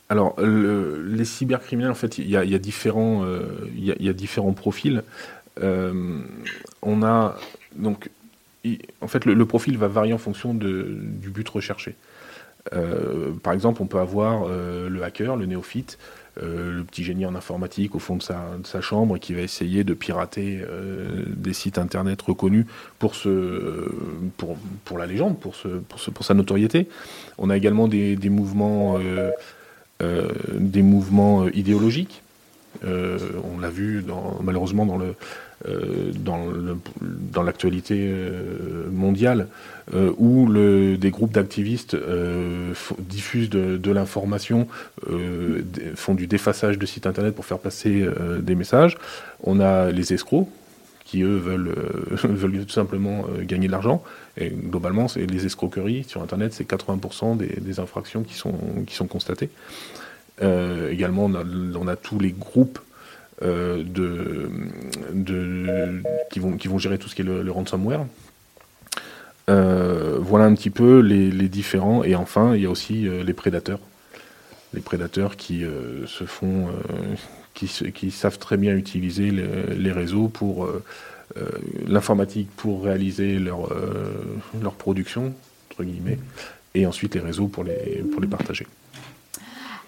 [0.10, 3.44] Alors, les cybercriminels, en fait, il y a, différents, euh,
[3.78, 5.04] y, a, différents profils.
[5.62, 6.22] Euh,
[6.82, 7.38] on a
[7.76, 8.10] donc,
[9.02, 11.96] en fait, le, profil va varier en fonction du but recherché.
[12.74, 16.00] Euh, par exemple, on peut avoir le hacker, le néophyte,
[16.42, 20.64] le petit génie en informatique au fond de sa, chambre qui va essayer de pirater
[21.28, 22.66] des sites internet reconnus
[22.98, 23.14] pour,
[24.38, 25.54] pour, pour la légende, pour,
[25.88, 26.90] pour, pour sa notoriété.
[27.38, 28.98] On a également des, mouvements
[30.02, 32.24] des mouvements euh, idéologiques.
[32.86, 33.18] Euh,
[33.52, 34.06] on l'a vu
[34.44, 34.98] malheureusement dans
[37.44, 38.14] l'actualité
[38.92, 39.48] mondiale,
[40.18, 41.98] où des groupes d'activistes
[43.00, 44.68] diffusent de, l'information,
[45.96, 48.08] font du défaçage de sites internet pour faire passer
[48.40, 48.98] des messages.
[49.44, 50.48] On a les escrocs
[51.10, 51.74] qui eux veulent,
[52.24, 54.04] veulent tout simplement gagner de l'argent.
[54.38, 58.54] Et globalement, c'est les escroqueries sur Internet, c'est 80% des, infractions qui sont,
[58.86, 59.50] qui sont constatées.
[60.42, 62.80] Euh, également, on a, tous les groupes
[63.42, 64.50] euh, de,
[66.32, 68.06] qui, vont, qui vont gérer tout ce qui est le, ransomware.
[69.50, 72.04] Euh, voilà un petit peu les, différents.
[72.04, 73.80] Et enfin, il y a aussi les prédateurs.
[74.74, 75.64] Les prédateurs qui
[76.06, 76.68] se font,
[77.68, 80.70] qui, savent très bien utiliser les réseaux pour
[81.88, 83.70] l'informatique pour réaliser leur,
[84.62, 85.34] leur production,
[85.72, 86.20] entre guillemets,
[86.76, 88.66] et ensuite les réseaux pour les, pour les partager.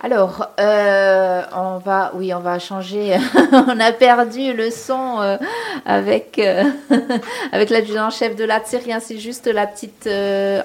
[0.03, 3.15] Alors, euh, on va, oui, on va changer.
[3.51, 5.37] on a perdu le son euh,
[5.85, 6.63] avec euh,
[7.51, 10.09] avec l'adjudant-chef de la C'est rien, c'est juste la petite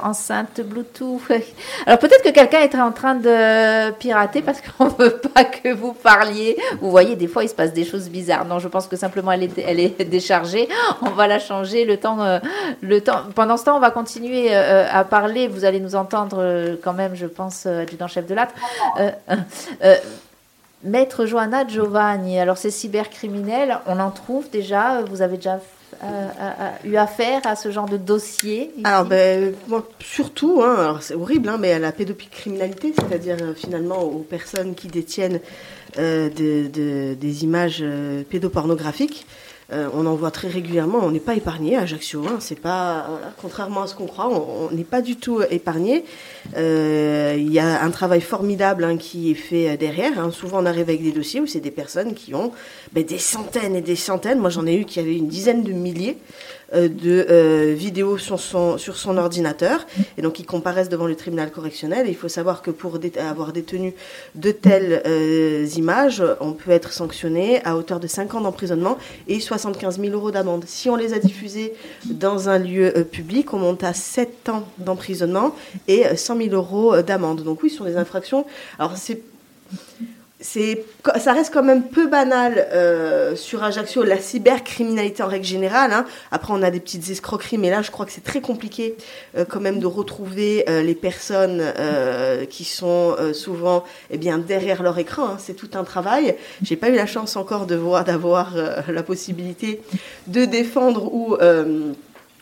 [0.02, 1.20] enceinte Bluetooth.
[1.86, 5.92] Alors peut-être que quelqu'un est en train de pirater parce qu'on veut pas que vous
[5.92, 6.56] parliez.
[6.80, 8.46] Vous voyez, des fois il se passe des choses bizarres.
[8.46, 10.66] Non, je pense que simplement elle est elle est déchargée.
[11.02, 12.40] On va la changer le temps
[12.80, 13.20] le temps.
[13.34, 15.46] Pendant ce temps, on va continuer à parler.
[15.46, 18.48] Vous allez nous entendre quand même, je pense, adjudant-chef de l'AT.
[19.28, 19.96] Euh,
[20.84, 26.70] Maître Johanna Giovanni, alors ces cybercriminels, on en trouve déjà, vous avez déjà euh, euh,
[26.84, 29.54] eu affaire à ce genre de dossier Alors, ben,
[30.00, 35.40] surtout, hein, c'est horrible, hein, mais à la pédocriminalité, c'est-à-dire finalement aux personnes qui détiennent
[35.96, 37.84] des images
[38.28, 39.26] pédopornographiques.
[39.72, 41.00] Euh, on en voit très régulièrement.
[41.02, 42.24] On n'est pas épargné à Ajaccio.
[42.26, 42.36] Hein.
[42.40, 43.08] c'est pas,
[43.40, 46.04] contrairement à ce qu'on croit, on n'est pas du tout épargné.
[46.56, 50.20] Euh, il y a un travail formidable hein, qui est fait derrière.
[50.20, 50.30] Hein.
[50.30, 52.52] Souvent, on arrive avec des dossiers où c'est des personnes qui ont
[52.92, 54.38] ben, des centaines et des centaines.
[54.38, 58.40] Moi, j'en ai eu qui avaient une dizaine de milliers euh, de euh, vidéos sur
[58.40, 59.86] son, ordinateur.
[60.18, 62.06] Et donc, ils comparaissent devant le tribunal correctionnel.
[62.08, 63.94] il faut savoir que pour avoir détenu
[64.34, 68.98] de telles euh, images, on peut être sanctionné à hauteur de 5 ans d'emprisonnement
[69.28, 70.64] et 75 000 euros d'amende.
[70.66, 71.72] Si on les a diffusées
[72.04, 75.54] dans un lieu public, on monte à 7 ans d'emprisonnement
[75.88, 77.42] et 100 000 euros d'amende.
[77.42, 78.46] Donc oui, ce sont des infractions.
[78.78, 79.22] Alors c'est,
[81.16, 85.92] ça reste quand même peu banal euh, sur Ajaccio, la cybercriminalité en règle générale.
[85.92, 86.06] Hein.
[86.30, 88.96] Après, on a des petites escroqueries, mais là, je crois que c'est très compliqué
[89.36, 91.62] euh, quand même de retrouver euh, les personnes
[92.50, 95.30] qui sont souvent eh bien, derrière leur écran.
[95.30, 95.36] Hein.
[95.38, 96.36] C'est tout un travail.
[96.62, 98.54] J'ai pas eu la chance encore de voir, d'avoir
[98.88, 99.82] la possibilité
[100.26, 101.36] de défendre ou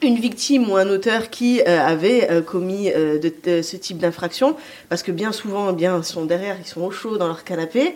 [0.03, 3.19] une victime ou un auteur qui euh, avait euh, commis euh,
[3.63, 4.57] ce type d'infraction,
[4.89, 7.95] parce que bien souvent, eh bien, sont derrière, ils sont au chaud dans leur canapé,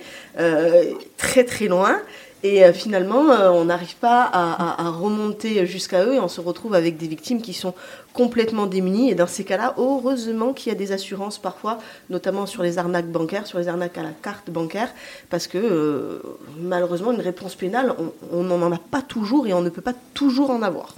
[1.16, 2.01] très très loin,
[2.44, 3.22] et finalement,
[3.53, 7.42] on n'arrive pas à, à remonter jusqu'à eux, et on se retrouve avec des victimes
[7.42, 7.74] qui sont
[8.12, 9.11] complètement démunies.
[9.11, 11.78] Et dans ces cas-là, heureusement qu'il y a des assurances parfois,
[12.11, 14.94] notamment sur les arnaques bancaires, sur les arnaques à la carte bancaire,
[15.30, 16.22] parce que
[16.61, 17.94] malheureusement, une réponse pénale,
[18.32, 20.94] on n'en a pas toujours et on ne peut pas toujours en avoir.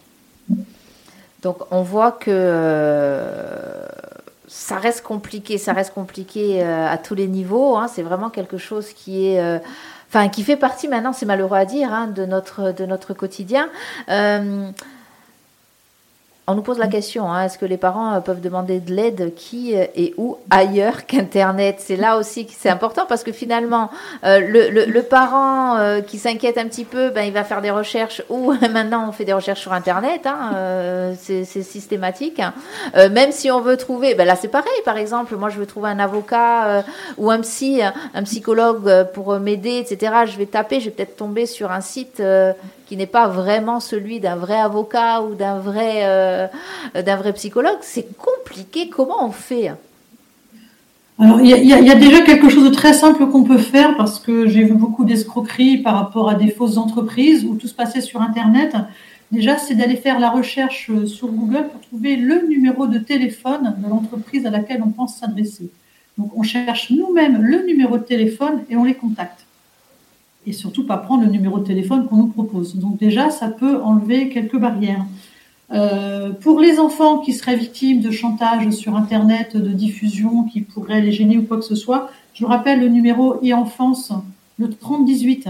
[1.43, 3.87] Donc on voit que euh,
[4.47, 7.77] ça reste compliqué, ça reste compliqué euh, à tous les niveaux.
[7.77, 7.89] Hein.
[7.89, 9.59] C'est vraiment quelque chose qui est, euh,
[10.09, 13.69] enfin, qui fait partie maintenant, c'est malheureux à dire, hein, de notre de notre quotidien
[16.51, 19.35] on nous pose la question, hein, est-ce que les parents euh, peuvent demander de l'aide
[19.37, 21.77] qui euh, et où ailleurs qu'Internet?
[21.79, 23.89] C'est là aussi que c'est important parce que finalement,
[24.25, 28.53] euh, le, parent qui s'inquiète un petit peu, ben, il va faire des recherches ou
[28.71, 32.41] maintenant on fait des recherches sur Internet, hein, c'est systématique.
[32.41, 32.53] Hein.
[33.09, 35.89] même si on veut trouver, ben là c'est pareil, par exemple, moi je veux trouver
[35.89, 36.85] un avocat
[37.17, 37.81] ou un psy,
[38.15, 40.13] un psychologue pour m'aider, etc.
[40.27, 42.23] Je vais taper, je vais peut-être tomber sur un site
[42.91, 46.49] qui n'est pas vraiment celui d'un vrai avocat ou d'un vrai, euh,
[47.37, 47.79] psychologue.
[47.83, 48.89] C'est compliqué.
[48.89, 49.71] Comment on fait?
[51.21, 54.49] Alors, il y, a déjà quelque chose de très simple qu'on peut faire parce que
[54.49, 58.23] j'ai vu beaucoup d'escroqueries par rapport à des fausses entreprises où tout se passait sur
[58.23, 58.75] Internet.
[59.31, 63.89] Déjà, c'est d'aller faire la recherche sur Google pour trouver le numéro de téléphone de
[63.89, 65.71] l'entreprise à laquelle on pense s'adresser.
[66.19, 69.47] Donc, on cherche nous-mêmes le numéro de téléphone et on les contacte
[70.47, 72.77] et surtout pas prendre le numéro de téléphone qu'on nous propose.
[72.77, 75.05] Donc déjà, ça peut enlever quelques barrières.
[75.73, 81.01] Euh, pour les enfants qui seraient victimes de chantage sur Internet, de diffusion qui pourrait
[81.01, 84.13] les gêner ou quoi que ce soit, je vous rappelle le numéro e-enfance,
[84.59, 85.49] le 3018.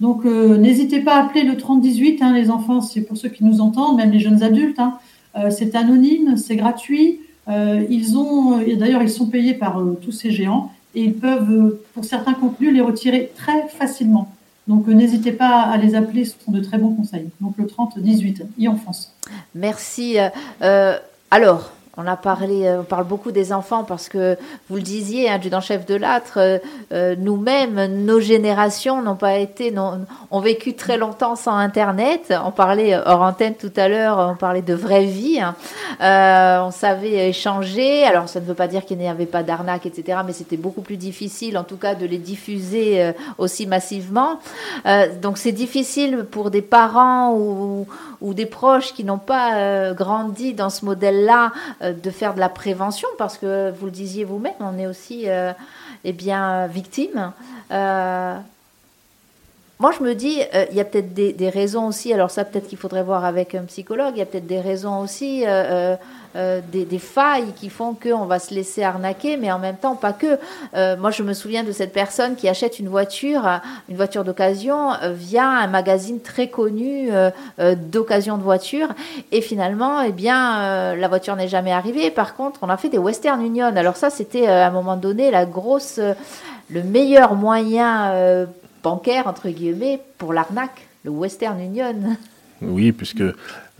[0.00, 3.44] Donc euh, n'hésitez pas à appeler le 3018, hein, les enfants, c'est pour ceux qui
[3.44, 4.78] nous entendent, même les jeunes adultes.
[4.78, 4.98] Hein.
[5.36, 7.20] Euh, c'est anonyme, c'est gratuit.
[7.48, 12.04] ils ont, d'ailleurs, ils sont payés par tous ces géants et ils peuvent, euh, pour
[12.04, 14.34] certains contenus, les retirer très facilement.
[14.66, 17.28] Donc euh, n'hésitez pas à les appeler, ce sont de très bons conseils.
[17.40, 19.14] Donc le 30-18, e-enfance.
[19.54, 20.16] Merci.
[20.60, 20.98] Euh,
[21.30, 24.38] alors, on a parlé, euh, on parle beaucoup des enfants parce que
[24.70, 26.58] vous le disiez, adjudant-chef de l'âtre, euh,
[26.92, 29.74] euh, nous-mêmes, nos générations n'ont pas été,
[30.30, 32.32] ont vécu très longtemps sans Internet.
[32.44, 35.40] On parlait hors antenne tout à l'heure, on parlait de vraie vie.
[35.40, 35.56] Hein.
[36.64, 38.04] on savait échanger.
[38.04, 40.82] Alors, ça ne veut pas dire qu'il n'y avait pas d'arnaque, etc., mais c'était beaucoup
[40.82, 44.38] plus difficile, en tout cas, de les diffuser aussi massivement.
[45.20, 47.86] donc, c'est difficile pour des parents ou,
[48.34, 51.52] des proches qui n'ont pas grandi dans ce modèle-là
[51.92, 55.52] de faire de la prévention parce que vous le disiez vous-même, on est aussi euh,
[56.04, 57.32] eh bien victime.
[57.70, 58.36] Euh,
[59.80, 62.12] moi, je me dis, il y a peut-être des, raisons aussi.
[62.12, 64.12] Alors ça, peut-être qu'il faudrait voir avec un psychologue.
[64.16, 65.94] Il y a peut-être des raisons aussi euh,
[66.34, 70.38] des, failles qui font qu'on va se laisser arnaquer, mais en même temps pas que.
[70.74, 73.48] Euh, moi, je me souviens de cette personne qui achète une voiture,
[73.88, 77.10] une voiture d'occasion, euh, via un magazine très connu
[77.90, 78.88] d'occasion de voiture,
[79.32, 82.10] et finalement, eh bien, la voiture n'est jamais arrivée.
[82.10, 83.66] Par contre, on a fait des Western Union.
[83.76, 86.00] Alors ça, c'était à un moment donné la grosse,
[86.70, 88.46] le meilleur moyen
[88.82, 91.94] bancaire entre guillemets pour l'arnaque, le Western Union.
[92.62, 93.22] Oui, puisque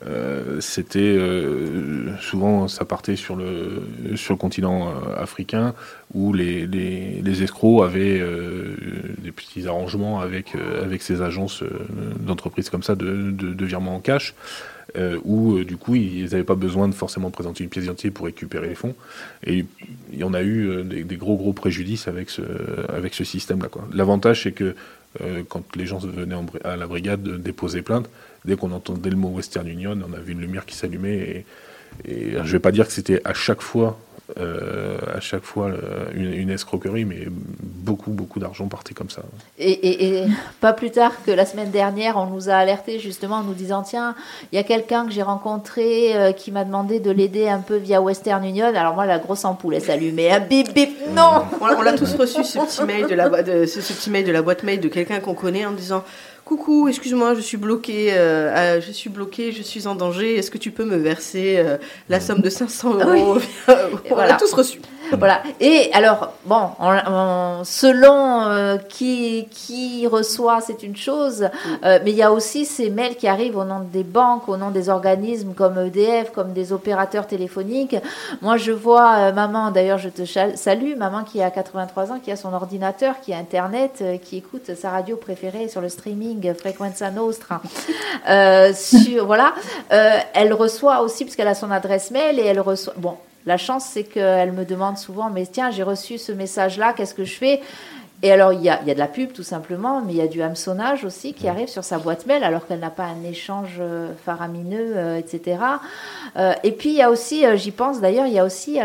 [0.06, 3.82] euh, c'était euh, souvent ça partait sur le
[4.14, 5.74] sur le continent euh, africain
[6.14, 8.22] où les, les, escrocs avaient
[9.18, 11.64] des petits arrangements avec avec ces agences
[12.20, 14.34] d'entreprises comme ça de, de, virement en cash
[15.24, 18.68] où du coup ils n'avaient pas besoin de forcément présenter une pièce d'identité pour récupérer
[18.68, 18.94] les fonds
[19.44, 19.66] et
[20.12, 22.42] il y en a eu des, des gros gros préjudices avec ce
[22.88, 23.86] avec ce système là quoi.
[23.92, 24.74] L'avantage c'est que
[25.48, 28.08] quand les gens venaient à la brigade déposer plainte
[28.48, 31.44] dès qu'on entendait le mot Western Union, on a vu une lumière qui s'allumait.
[32.04, 33.98] Et, et je vais pas dire que c'était à chaque fois
[34.36, 35.70] euh, à chaque fois
[36.14, 39.22] une, escroquerie, mais beaucoup, beaucoup d'argent partait comme ça.
[39.58, 40.24] Et,
[40.60, 43.82] pas plus tard que la semaine dernière, on nous a alerté justement en nous disant
[43.82, 44.14] tiens,
[44.52, 47.76] il y a quelqu'un que j'ai rencontré euh, qui m'a demandé de l'aider un peu
[47.76, 48.66] via Western Union.
[48.66, 50.30] Alors moi, la grosse ampoule est s'allumait.
[50.30, 53.80] Un bip bip, non On, l'a tous reçu ce petit mail de la, de, ce
[53.80, 56.04] petit mail de la boîte mail de quelqu'un qu'on connaît en disant
[56.48, 60.36] Coucou, excuse-moi, je suis bloqué, euh, je suis bloqué, je suis en danger.
[60.36, 61.76] Est-ce que tu peux me verser euh,
[62.08, 63.38] la somme de 500 euros?
[64.10, 64.80] On l'a tous reçu.
[65.16, 65.42] Voilà.
[65.60, 71.48] Et alors, bon, on- on- selon euh, qui, qui reçoit, c'est une chose,
[71.84, 74.56] euh, mais il y a aussi ces mails qui arrivent au nom des banques, au
[74.56, 77.96] nom des organismes comme EDF, comme des opérateurs téléphoniques.
[78.42, 80.24] Moi, je vois euh, maman, d'ailleurs, je te
[80.56, 84.36] salue, maman qui a 83 ans, qui a son ordinateur, qui a Internet, euh, qui
[84.38, 87.60] écoute sa radio préférée sur le streaming Frequenza Nostra.
[88.28, 89.52] Euh, sur, voilà.
[89.92, 92.92] Euh, elle reçoit aussi, parce qu'elle a son adresse mail, et elle reçoit.
[92.96, 93.14] Bon,
[93.46, 97.24] la chance, c'est qu'elle me demande souvent, mais tiens, j'ai reçu ce message-là, qu'est-ce que
[97.24, 97.60] je fais?
[98.20, 100.16] Et alors, il y a, il y a de la pub, tout simplement, mais il
[100.16, 103.04] y a du hameçonnage aussi qui arrive sur sa boîte mail, alors qu'elle n'a pas
[103.04, 105.58] un échange euh, faramineux, euh, etc.
[106.36, 108.80] Euh, et puis, il y a aussi, euh, j'y pense d'ailleurs, il y a aussi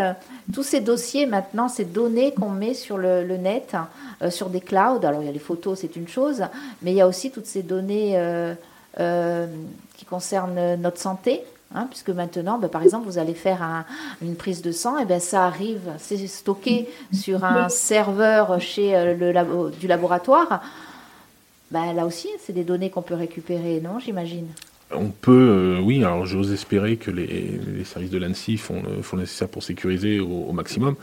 [0.53, 3.75] tous ces dossiers maintenant, ces données qu'on met sur le, le net,
[4.21, 5.03] euh, sur des clouds.
[5.03, 6.43] Alors, il y a les photos, c'est une chose,
[6.83, 8.15] mais il y a aussi toutes ces données
[8.95, 11.43] qui concernent notre santé.
[11.73, 13.85] Hein, puisque maintenant, ben, par exemple, vous allez faire un-
[14.21, 19.13] une prise de sang, et ben ça arrive, c'est stocké sur un serveur chez euh,
[19.15, 20.61] le labo- du laboratoire.
[21.71, 24.47] Ben, là aussi, c'est des données qu'on peut récupérer, non J'imagine?
[24.95, 29.01] On peut, euh, oui, alors j'ose espérer que les, les services de l'ANSI font, le-
[29.01, 30.95] font le nécessaire pour sécuriser au, au maximum.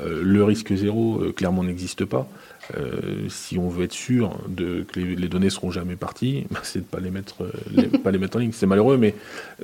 [0.00, 2.26] Euh, le risque zéro, euh, clairement, n'existe pas.
[2.76, 6.84] Euh, si on veut être sûr que les, les données seront jamais parties, c'est de
[6.84, 8.52] pas les mettre, euh, pas les mettre en ligne.
[8.52, 9.14] C'est malheureux, mais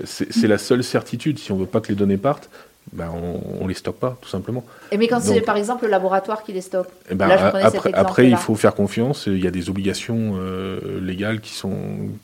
[0.05, 1.39] c'est la seule certitude.
[1.39, 2.51] Si on veut pas que les données partent,
[2.93, 4.65] ben on, on les stocke pas, tout simplement.
[4.91, 7.43] Et mais quand c'est par exemple le laboratoire qui les stocke, Eh ben, là je
[7.43, 9.27] cet après, exemple après, il faut faire confiance.
[9.27, 11.75] Il y a des obligations euh, légales qui sont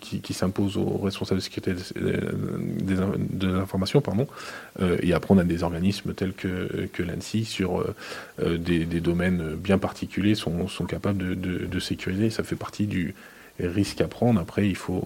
[0.01, 2.97] qui, qui s'imposent aux responsables de sécurité des, des-
[3.31, 4.27] de l'information, pardon.
[4.81, 7.95] Euh, et après, on a des organismes tels que, que l'ANSI sur euh,
[8.43, 12.31] euh, des, des domaines bien particuliers sont, sont capables de, de, de sécuriser.
[12.31, 13.15] Ça fait partie du
[13.61, 14.41] risque à prendre.
[14.41, 15.03] Après, il faut.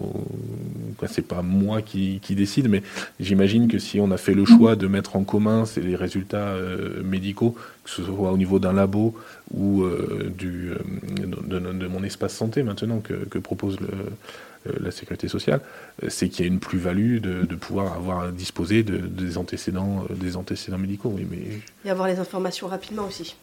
[1.07, 2.81] C'est pas moi qui, qui décide, mais
[3.19, 7.03] j'imagine que si on a fait le choix de mettre en commun les résultats euh,
[7.03, 9.13] médicaux, que ce soit au niveau d'un labo
[9.53, 10.77] ou euh, du, euh,
[11.45, 13.87] de, de- de mon espace santé maintenant que, que propose le,
[14.79, 15.59] la sécurité sociale,
[16.07, 20.37] c'est qu'il y a une plus-value de, de pouvoir avoir disposé de, des antécédents, des
[20.37, 21.11] antécédents médicaux.
[21.13, 21.39] Oui, mais
[21.85, 23.35] Et avoir les informations rapidement aussi.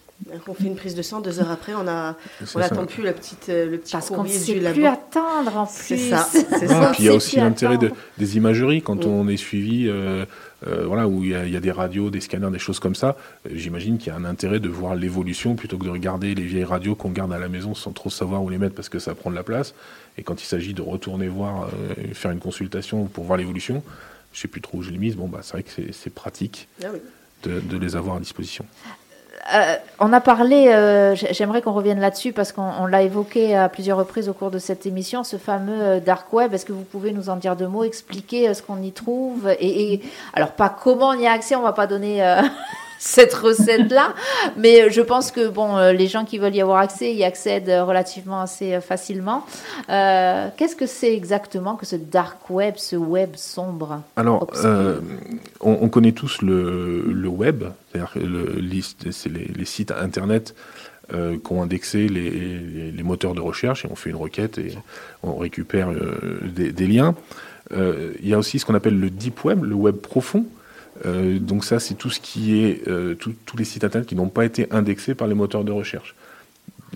[0.48, 2.14] On fait une prise de sang, deux heures après, on a,
[2.54, 4.82] on n'attend plus la petite, euh, le petit parce qu'on ne courrier sait du plus
[4.82, 4.86] labo.
[4.86, 5.74] attendre en plus.
[5.74, 6.90] C'est ça, c'est Ah, ça.
[6.92, 10.26] puis il y a aussi sait l'intérêt de, des imageries quand on est suivi, euh,
[10.66, 12.78] euh, voilà, où il y, a, il y a des radios, des scanners, des choses
[12.80, 13.16] comme ça.
[13.50, 16.64] J'imagine qu'il y a un intérêt de voir l'évolution plutôt que de regarder les vieilles
[16.64, 19.14] radios qu'on garde à la maison sans trop savoir où les mettre parce que ça
[19.14, 19.74] prend de la place.
[20.18, 23.82] Et quand il s'agit de retourner voir, euh, faire une consultation pour voir l'évolution,
[24.34, 25.16] je sais plus trop où je l'ai mise.
[25.16, 26.98] Bon, bah, c'est vrai que c'est- c'est pratique Ah oui.
[27.44, 28.66] de, de les avoir à disposition.
[29.54, 33.68] Euh, on a parlé, euh, j'aimerais qu'on revienne là-dessus parce qu'on on l'a évoqué à
[33.70, 36.52] plusieurs reprises au cours de cette émission, ce fameux euh, dark web.
[36.52, 39.48] Est-ce que vous pouvez nous en dire deux mots, expliquer euh, ce qu'on y trouve
[39.58, 40.02] et, et-
[40.34, 42.42] alors pas comment on y a accès, on va pas donner euh,
[43.02, 44.14] cette recette-là,
[44.58, 47.24] mais euh, je pense que bon, euh, les gens qui veulent y avoir accès y
[47.24, 49.46] accèdent euh, relativement assez facilement.
[49.88, 55.00] Euh, Qu'est-ce que c'est exactement que ce dark web, ce web sombre Alors, euh,
[55.62, 58.82] on, on connaît tous le, le web, c'est-à-dire le, les,
[59.56, 60.54] les sites internet
[61.14, 64.58] euh, qui ont indexé les, les- les moteurs de recherche et on fait une requête
[64.58, 64.76] et
[65.22, 65.88] on récupère
[66.42, 67.14] des, des liens.
[67.72, 70.44] Il y a aussi ce qu'on appelle le deep web, le web profond.
[71.06, 74.28] Euh, donc ça, c'est tout ce qui est euh, tous les sites internet qui n'ont
[74.28, 76.14] pas été indexés par les moteurs de recherche.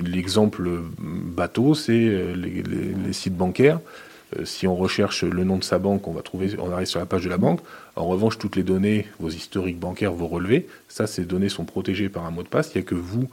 [0.03, 3.81] L'exemple euh, bateau, c'est les, sites bancaires.
[4.43, 7.07] Si on recherche le nom de sa banque, on va trouver, on arrive sur la
[7.07, 7.61] page de la banque.
[7.95, 12.09] En revanche, toutes les données, vos historiques bancaires, vos relevés, ça, ces données sont protégées
[12.09, 12.73] par un mot de passe.
[12.75, 13.29] Il n'y a que vous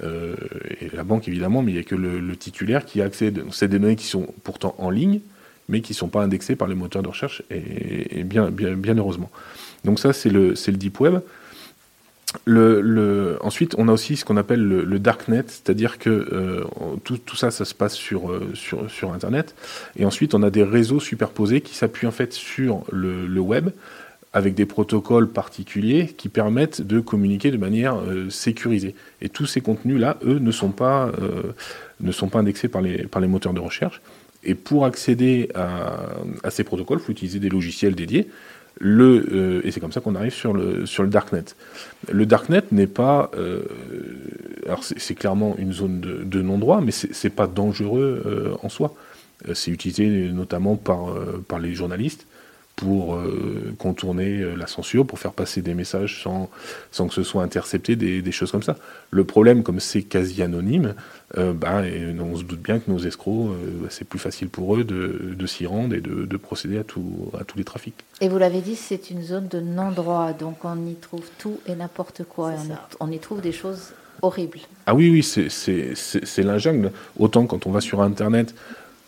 [0.00, 3.42] et la banque évidemment, mais il n'y a que le, titulaire qui accède.
[3.50, 5.20] C'est des données qui sont pourtant en ligne,
[5.68, 9.30] mais qui ne sont pas indexées par les moteurs de recherche, et, bien heureusement.
[9.88, 11.20] Donc ça, c'est le, deep web.
[13.40, 16.64] Ensuite, on a aussi ce qu'on appelle le, darknet, c'est-à-dire que euh,
[17.04, 19.54] tout, ça, ça se passe sur, euh, sur, Internet.
[19.96, 23.70] Et ensuite, on a des réseaux superposés qui s'appuient en fait sur le, web
[24.34, 28.94] avec des protocoles particuliers qui permettent de communiquer de manière euh, sécurisée.
[29.22, 31.10] Et tous ces contenus-là, eux, ne sont pas,
[32.00, 34.02] ne sont pas indexés par les, par les moteurs de recherche.
[34.44, 36.10] Et pour accéder à,
[36.42, 38.28] à ces protocoles, il faut utiliser des logiciels dédiés.
[38.80, 41.44] Le, euh, et c'est comme ça qu'on arrive sur le, sur le darknet.
[42.10, 43.62] Le darknet n'est pas, euh,
[44.66, 48.94] alors c'est clairement une zone de, non-droit, mais c'est pas dangereux euh, en soi.
[49.52, 51.14] C'est utilisé notamment par,
[51.46, 52.26] par les journalistes
[52.78, 56.48] pour euh, contourner euh, la censure, pour faire passer des messages sans,
[56.92, 58.76] sans que ce soit intercepté, des, des choses comme ça.
[59.10, 60.94] Le problème, comme c'est quasi anonyme,
[61.36, 64.48] euh, bah, et on se doute bien que nos escrocs, euh, bah, c'est plus facile
[64.48, 67.64] pour eux de, de s'y rendre et de, de procéder à, tout, à tous les
[67.64, 67.96] trafics.
[68.20, 71.74] Et vous l'avez dit, c'est une zone de non-droit, donc on y trouve tout et
[71.74, 72.52] n'importe quoi.
[72.52, 72.56] Et
[73.00, 74.60] on, on y trouve des choses horribles.
[74.86, 76.92] Ah oui, oui, c'est- c'est c'est- c'est la jungle.
[77.18, 78.54] Autant quand on va sur Internet,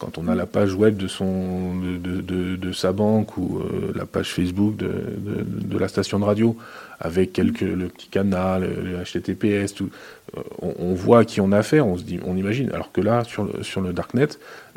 [0.00, 5.78] quand on a la page web de, sa banque ou euh, la page Facebook de,
[5.78, 6.56] la station de radio,
[6.98, 9.90] avec quelques, le petit canal, le, HTTPS, tout,
[10.36, 12.70] euh, on, voit à qui on a affaire, on, se dit, on imagine.
[12.72, 13.44] Alors que là, sur
[13.82, 14.28] le, Darknet,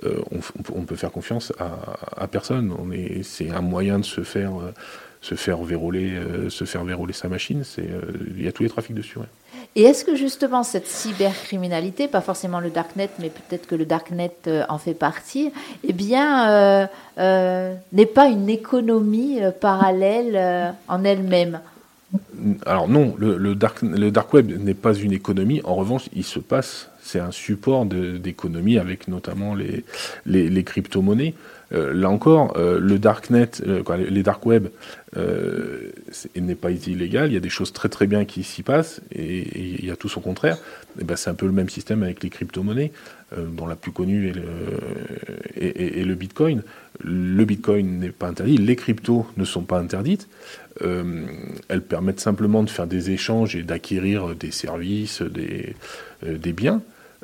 [0.03, 0.39] euh, on,
[0.75, 2.73] on peut- faire confiance à, personne.
[2.77, 4.51] On est- C'est un moyen de se faire,
[5.21, 5.57] se faire
[6.49, 7.63] se faire verrouiller sa machine.
[7.63, 7.87] C'est,
[8.35, 9.19] Il y a tous les trafics dessus.
[9.19, 9.25] ouais.
[9.75, 14.31] Et est-ce que justement cette cybercriminalité, pas forcément le darknet, mais peut-être que le darknet
[14.47, 15.51] euh, en fait partie,
[15.83, 21.59] eh bien, euh, euh, n'est pas une économie parallèle en elle-même?
[22.67, 23.81] Alors non, le, dark,
[24.33, 25.61] web n'est pas une économie.
[25.63, 29.83] En revanche, il se passe, c'est un support d'économie avec notamment les,
[30.27, 31.33] les crypto-monnaies.
[31.73, 34.67] Euh, là encore, euh, le darknet, euh, les dark web
[36.35, 37.29] n'est pas illégal.
[37.29, 39.95] Il y a des choses très très bien qui s'y passent et, il y a
[39.95, 40.57] tout son contraire.
[40.99, 42.91] Et ben, c'est un peu le même système avec les crypto-monnaies,
[43.37, 44.33] dont la plus connue
[45.55, 46.63] est le, bitcoin.
[47.03, 50.27] Le bitcoin n'est pas interdit, les cryptos ne sont pas interdites.
[50.81, 56.81] Elles permettent simplement de faire des échanges et d'acquérir des services, des, biens.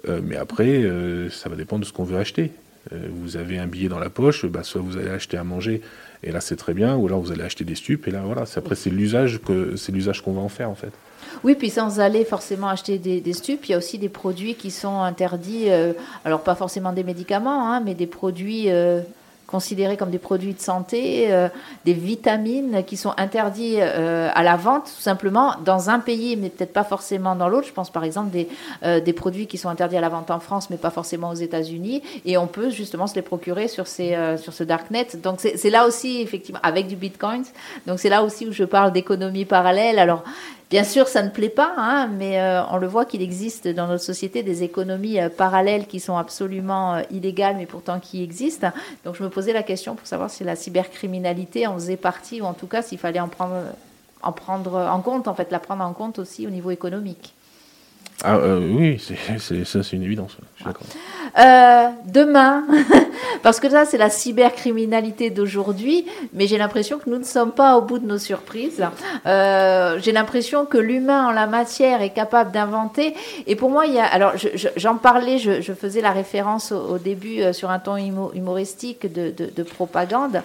[0.07, 0.83] Mais après,
[1.31, 2.51] ça va dépendre de ce qu'on veut acheter.
[2.93, 5.81] Euh, vous avez un billet dans la poche, bah, soit vous allez acheter à manger,
[6.23, 8.45] et là c'est très bien, ou alors vous allez acheter des stupes, et là voilà.
[8.55, 10.91] Après, c'est l'usage que c'est l'usage qu'on va en faire en fait.
[11.43, 14.55] Oui, puis sans aller forcément acheter des, des stupes, il y a aussi des produits
[14.55, 15.93] qui sont interdits, euh,
[16.25, 19.01] alors pas forcément des médicaments, hein, mais des produits euh,
[19.49, 21.49] considérés comme des produits de santé, euh,
[21.83, 26.49] des vitamines qui sont interdits euh, à la vente, tout simplement, dans un pays, mais
[26.49, 27.67] peut-être pas forcément dans l'autre.
[27.67, 28.47] Je pense par exemple des,
[28.83, 31.41] euh, des produits qui sont interdits à la vente en France, mais pas forcément aux
[31.47, 35.07] États-Unis, et on peut justement se les procurer sur, ces, euh, sur ce darknet.
[35.23, 37.43] Donc c'est là aussi, effectivement, avec du bitcoin,
[37.87, 39.97] donc c'est là aussi où je parle d'économie parallèle.
[39.97, 40.23] Alors,
[40.69, 43.87] Bien sûr, ça ne plaît pas, hein, mais euh, on le voit qu'il existe dans
[43.87, 48.71] notre société des économies euh, parallèles qui sont absolument euh, illégales, mais pourtant qui existent.
[49.03, 52.45] Donc je me posais la question pour savoir si la cybercriminalité en faisait partie, ou
[52.45, 53.63] en tout cas s'il fallait en prendre,
[54.21, 57.33] en prendre en compte, en fait, la prendre en compte aussi au niveau économique.
[58.23, 58.99] Ah euh, oui,
[59.39, 60.35] c'est- ça c'est une évidence.
[60.57, 60.71] Je suis.
[61.37, 62.65] Euh, demain,
[63.43, 67.77] parce que ça c'est la cybercriminalité d'aujourd'hui, mais j'ai l'impression que nous ne sommes pas
[67.77, 68.83] au bout de nos surprises.
[69.25, 73.13] Euh, j'ai l'impression que l'humain en la matière est capable d'inventer.
[73.47, 76.71] Et pour moi, il y a, alors je- je- j'en parlais, je, faisais la référence
[76.73, 80.41] au, début euh, sur un ton humo- humoristique de propagande.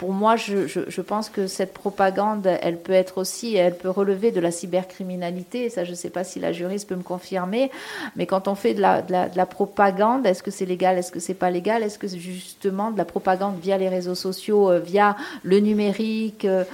[0.00, 3.90] Pour moi, je, je- je pense que cette propagande, elle peut être aussi, elle peut
[3.90, 5.68] relever de la cybercriminalité.
[5.68, 7.70] Ça, je ne sais pas si la juriste peut me confirmer.
[8.16, 10.96] Mais quand on fait de la, de la, de la propagande, est-ce que c'est légal,
[10.96, 11.82] est-ce que c'est pas légal?
[11.82, 16.64] Est-ce que justement de la propagande via les réseaux sociaux, euh, via le numérique euh,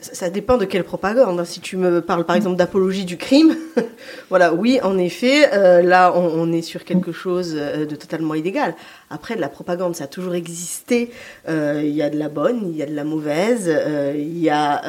[0.00, 1.38] Ça, dépend de quelle propagande.
[1.38, 1.44] hein.
[1.44, 3.56] Si tu me parles par exemple d'apologie du crime,
[4.30, 8.74] voilà, oui, en effet, euh, là, on, est sur quelque chose euh, de totalement illégal.
[9.10, 11.10] Après, de la propagande, ça a toujours existé.
[11.48, 13.70] Euh, Il y a de la bonne, il y a de la mauvaise,
[14.14, 14.82] il y a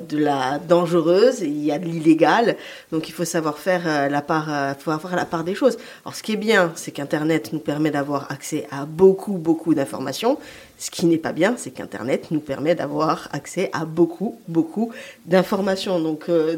[0.00, 2.56] de la dangereuse, il y a de l'illégal.
[2.90, 5.78] Donc, il faut savoir faire la part, faut avoir la part des choses.
[6.04, 10.38] Alors, ce qui est bien, c'est qu'Internet nous permet d'avoir accès à beaucoup, beaucoup d'informations.
[10.82, 14.90] Ce qui n'est pas bien, c'est qu'Internet nous permet d'avoir accès à beaucoup, beaucoup
[15.26, 16.00] d'informations.
[16.00, 16.56] Donc, euh,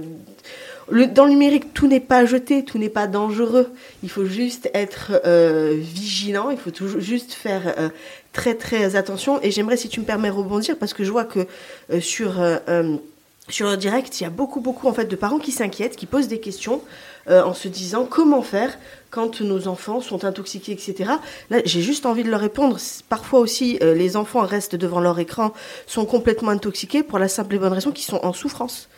[0.89, 3.69] dans le numérique, tout n'est pas jeté, tout n'est pas dangereux.
[4.03, 7.91] Il faut juste être euh, vigilant, il faut juste faire euh,
[8.33, 9.43] très très attention.
[9.43, 11.47] Et j'aimerais, si tu me permets, rebondir parce que je vois que
[12.01, 12.43] sur
[13.51, 16.07] sur le direct, il y a beaucoup beaucoup en fait de parents qui s'inquiètent, qui
[16.07, 16.81] posent des questions
[17.29, 18.77] euh, en se disant comment faire
[19.11, 21.11] quand nos enfants sont intoxiqués, etc.
[21.51, 22.79] Là, j'ai juste envie de leur répondre.
[23.09, 25.53] Parfois aussi, euh, les enfants restent devant leur écran,
[25.87, 28.89] sont complètement intoxiqués pour la simple et bonne raison qu'ils sont en souffrance.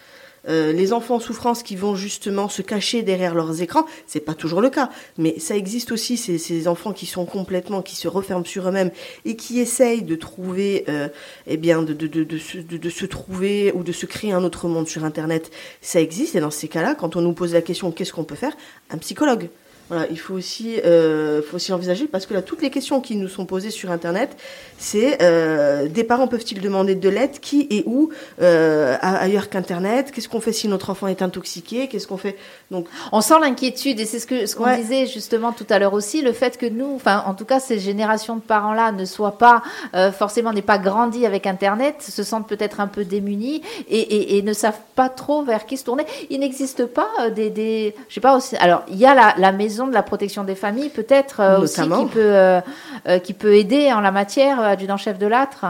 [0.49, 4.34] Euh, les enfants en souffrance qui vont justement se cacher derrière leurs écrans, c'est pas
[4.34, 8.44] toujours le cas, mais ça existe aussi ces, enfants qui sont complètement, qui se referment
[8.44, 8.90] sur eux-mêmes
[9.24, 11.09] et qui essayent de trouver, euh,
[11.47, 15.51] eh bien, de, de se trouver ou de se créer un autre monde sur Internet.
[15.80, 18.34] Ça existe et dans ces cas-là, quand on nous pose la question qu'est-ce qu'on peut
[18.34, 18.57] faire,
[18.90, 19.49] un psychologue.
[19.89, 23.14] Voilà, il faut aussi, euh, faut aussi envisager, parce que là, toutes les questions qui
[23.14, 24.37] nous sont posées sur Internet,
[24.78, 28.11] c'est euh, des parents peuvent-ils demander de l'aide, qui et où,
[28.43, 30.11] euh, ailleurs qu'Internet?
[30.11, 31.87] Qu'est-ce qu'on fait si notre enfant est intoxiqué?
[31.87, 32.37] Qu'est-ce qu'on fait?
[32.72, 34.76] Donc, on sent l'inquiétude, et c'est ce que ce qu'on Ouais.
[34.76, 37.78] disait justement tout à l'heure aussi, le fait que nous, enfin, en tout cas, ces
[37.78, 39.62] générations de parents-là ne soient pas
[39.95, 44.39] euh, forcément n'aient pas grandi avec Internet, se sentent peut-être un peu démunis et, et,
[44.39, 46.05] et ne savent pas trop vers qui se tourner.
[46.28, 48.57] Il n'existe pas des, des, je sais pas aussi.
[48.57, 51.81] Alors, il y a la, la maison de la protection des familles, peut-être euh, aussi
[51.83, 52.61] qui peut euh,
[53.09, 55.66] euh, qui peut aider en la matière, adjudant-chef de l'âtre.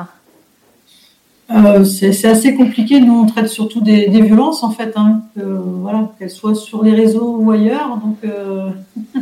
[1.51, 3.01] Euh, c'est assez compliqué.
[3.01, 6.83] Nous, on traite surtout des, des violences, en fait, hein, que, voilà, qu'elles soient sur
[6.83, 7.99] les réseaux ou ailleurs.
[7.99, 8.71] Donc, euh,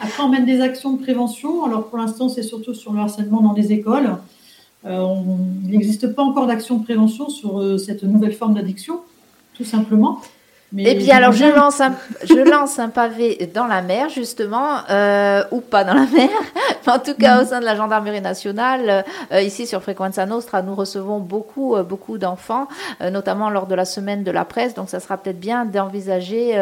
[0.00, 1.64] après, on mène des actions de prévention.
[1.64, 4.16] Alors, pour l'instant, c'est surtout sur le harcèlement dans les écoles.
[4.86, 9.00] Euh, on- il n'existe pas encore d'action de prévention sur euh, cette nouvelle forme d'addiction,
[9.54, 10.20] tout simplement.
[10.72, 11.94] Mais Eh bien, alors je lance un,
[12.24, 16.28] je lance un pavé dans la mer, justement, euh, ou pas dans la mer.
[16.86, 20.62] Mais en tout cas, au sein de la gendarmerie nationale, euh, ici sur Frequenza Nostra,
[20.62, 22.66] nous recevons beaucoup, euh, beaucoup d'enfants,
[23.00, 24.74] euh, notamment lors de la semaine de la presse.
[24.74, 26.58] Donc, ça sera peut-être bien d'envisager.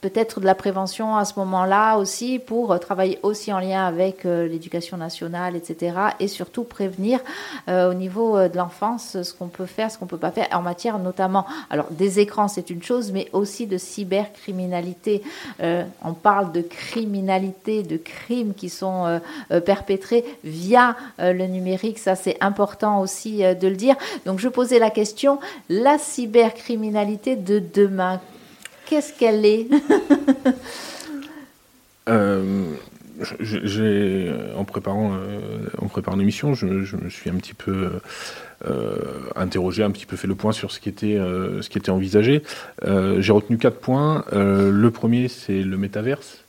[0.00, 4.24] Peut-être de la prévention à ce moment-là aussi pour euh, travailler aussi en lien avec
[4.24, 5.96] euh, l'éducation nationale, etc.
[6.20, 7.20] Et surtout prévenir
[7.68, 10.62] euh, au niveau de l'enfance ce qu'on peut faire, ce qu'on peut pas faire en
[10.62, 15.22] matière notamment, alors des écrans c'est une chose, mais aussi de cybercriminalité.
[15.60, 19.20] On parle de criminalité, de crimes qui sont
[19.64, 23.96] perpétrés via le numérique, ça c'est important aussi de le dire.
[24.26, 25.38] Donc je posais la question,
[25.68, 28.20] la cybercriminalité de demain,
[28.88, 29.66] qu'est-ce qu'elle est?
[32.10, 32.74] Euh,
[34.56, 35.40] en préparant, euh,
[35.78, 37.90] en préparant l'émission, je, me suis un petit peu
[38.66, 38.96] euh,
[39.36, 42.42] interrogé, un petit peu fait le point sur ce qui était, ce qui était envisagé.
[42.84, 44.24] J'ai retenu quatre points.
[44.32, 46.44] Le premier, c'est le métaverse,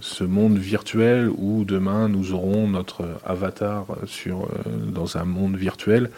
[0.00, 6.10] ce monde virtuel où demain nous aurons notre avatar sur, dans un monde virtuel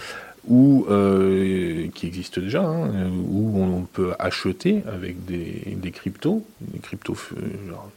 [0.48, 7.16] où, euh, qui existe déjà, hein, où on peut acheter avec des, cryptos, des cryptos,
[7.36, 7.40] euh,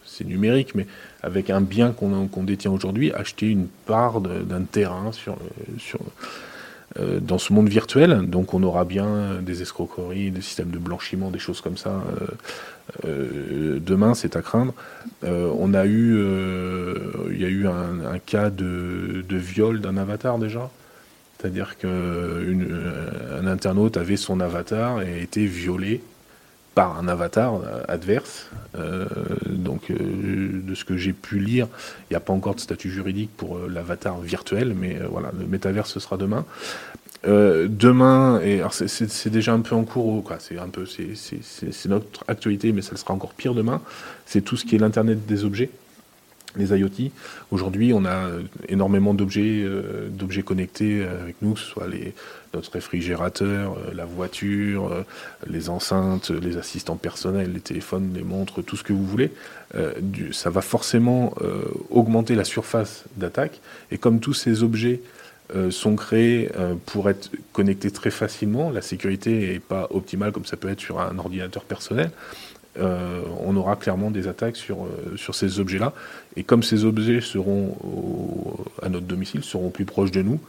[0.05, 0.87] c'est numérique, mais
[1.21, 5.11] avec un bien qu'on détient aujourd'hui, acheter une part d'un terrain
[6.99, 8.27] euh, dans ce monde virtuel.
[8.27, 12.01] Donc on aura bien des escroqueries, des systèmes de blanchiment, des choses comme ça.
[13.05, 14.73] demain, c'est à craindre.
[15.23, 16.17] On a eu,
[17.29, 20.71] il y a eu un, cas de viol d'un avatar déjà.
[21.39, 26.01] C'est-à-dire qu'un internaute avait son avatar et a été violé
[26.75, 28.47] par un avatar euh, adverse.
[28.77, 29.05] Euh,
[29.47, 29.95] donc, euh,
[30.63, 31.67] de ce que j'ai pu lire,
[32.09, 35.31] il n'y a pas encore de statut juridique pour euh, l'avatar virtuel, mais euh, voilà,
[35.39, 36.45] le métaverse ce sera demain.
[37.27, 40.23] Euh, demain, et c'est- déjà un peu en cours.
[40.39, 43.81] C'est un peu, c'est notre actualité, mais ça sera encore pire demain.
[44.25, 45.69] C'est tout ce qui est l'internet des objets,
[46.55, 47.11] les IoT.
[47.51, 50.09] Aujourd'hui, on a euh, énormément d'objets, euh,
[50.45, 51.87] connectés euh, avec nous, que ce soit
[52.53, 55.05] notre réfrigérateur, la voiture,
[55.47, 59.31] les enceintes, les assistants personnels, les téléphones, les montres, tout ce que vous voulez.
[60.31, 61.35] Ça va forcément
[61.91, 63.61] augmenter la surface d'attaque.
[63.91, 65.01] Et comme tous ces objets
[65.69, 66.49] sont créés
[66.87, 70.99] pour être connectés très facilement, la sécurité n'est pas optimale comme ça peut être sur
[70.99, 72.09] un ordinateur personnel.
[72.79, 75.93] Euh, on aura clairement des attaques sur, euh, sur ces objets-là.
[76.35, 77.75] Et comme ces objets seront
[78.81, 80.39] à notre domicile, seront plus proches de nous,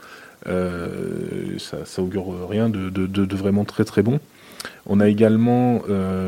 [0.46, 4.20] euh, ça, augure rien de, vraiment très très bon.
[4.86, 5.82] On a également,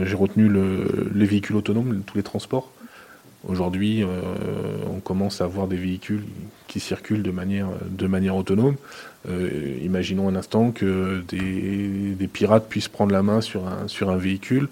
[0.04, 2.72] j'ai retenu le- les véhicules autonomes, tous les transports.
[3.46, 4.04] Aujourd'hui,
[4.90, 6.22] on commence à avoir des véhicules
[6.68, 8.76] qui circulent de manière, autonome.
[9.82, 14.16] Imaginons un instant que des, des pirates puissent prendre la main sur un, sur un
[14.16, 14.68] véhicule,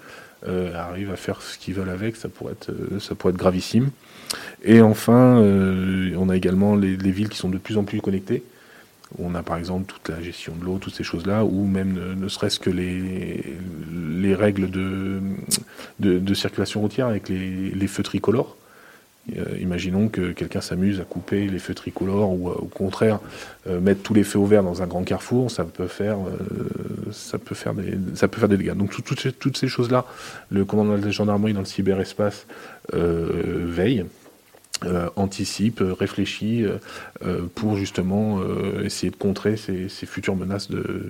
[0.47, 3.39] euh, arrivent à faire ce qu'ils veulent avec, ça pourrait être, euh, ça pourrait être
[3.39, 3.91] gravissime.
[4.63, 8.01] Et enfin, euh, on a également les, les villes qui sont de plus en plus
[8.01, 8.43] connectées.
[9.19, 12.13] On a par exemple toute la gestion de l'eau, toutes ces choses-là, ou même ne,
[12.13, 13.43] ne serait-ce que les,
[13.91, 15.19] les règles de,
[15.99, 18.55] de, de circulation routière avec les, les feux tricolores.
[19.37, 23.19] Euh, imaginons que quelqu'un s'amuse à couper les feux tricolores ou euh, au contraire
[23.67, 26.17] euh, mettre tous les feux au vert dans un grand carrefour, ça peut faire,
[27.11, 28.73] ça peut faire, des, ça peut faire des dégâts.
[28.73, 30.05] Donc tout- toutes ces, choses-là,
[30.49, 32.47] le commandant de la gendarmerie dans le cyberespace
[32.93, 34.05] veille
[35.15, 36.65] anticipe, réfléchit
[37.53, 38.39] pour justement
[38.83, 41.09] essayer de contrer ces futures menaces de,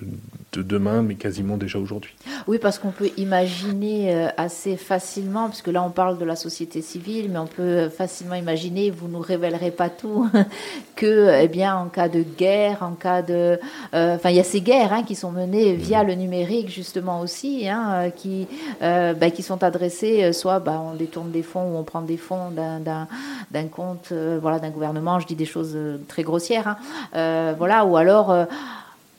[0.52, 2.14] de demain, mais quasiment déjà aujourd'hui.
[2.46, 6.82] Oui, parce qu'on peut imaginer euh, assez facilement, puisque là on parle de la société
[6.82, 10.28] civile, mais on peut facilement imaginer, vous nous révélerez pas tout,
[10.96, 13.58] que, eh bien, en cas de guerre, en cas de,
[13.94, 17.20] euh, enfin, il y a ces guerres hein, qui sont menées via le numérique justement
[17.20, 18.46] aussi, hein, euh, qui,
[18.80, 22.50] bah, qui sont adressées, soit bah, on détourne des fonds ou on prend des fonds
[22.50, 25.18] d'un compte, voilà, d'un gouvernement.
[25.18, 25.78] Je dis des choses
[26.08, 26.76] très grossières,
[27.14, 28.46] hein, voilà, ou alors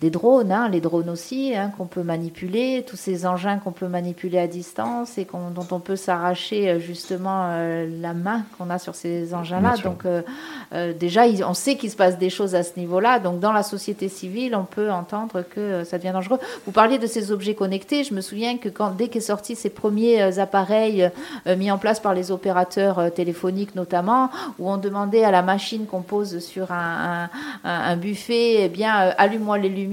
[0.04, 3.88] des drones, hein, les drones aussi, hein, qu'on peut manipuler, tous ces engins qu'on peut
[3.88, 8.80] manipuler à distance et dont on peut s'arracher euh, justement euh, la main qu'on a
[8.80, 9.76] sur ces engins-là.
[9.82, 13.20] Donc euh, déjà, on sait qu'il se passe des choses à ce niveau-là.
[13.20, 16.40] Donc dans la société civile, on peut entendre que ça devient dangereux.
[16.66, 18.04] Vous parliez de ces objets connectés.
[18.04, 21.10] Je me souviens que quand, dès qu'est sorti ces premiers appareils
[21.46, 24.30] mis en place par les opérateurs téléphoniques notamment,
[24.60, 27.30] où on demandait à la machine qu'on pose sur un,
[27.64, 29.93] un buffet, eh bien, allume-moi les lumières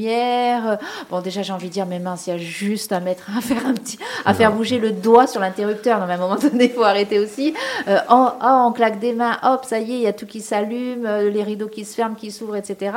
[1.11, 3.41] Bon, déjà, j'ai envie de dire, mes mains, s'il y a juste à mettre, à
[3.41, 6.01] faire un petit, à faire bouger le doigt sur l'interrupteur.
[6.01, 7.55] Non, mais à un moment donné, il faut arrêter aussi.
[7.89, 10.27] Euh, oh, oh, on claque des mains, hop, ça y est, il y a tout
[10.27, 12.93] qui s'allume, euh, les rideaux qui se ferment, qui s'ouvrent, etc.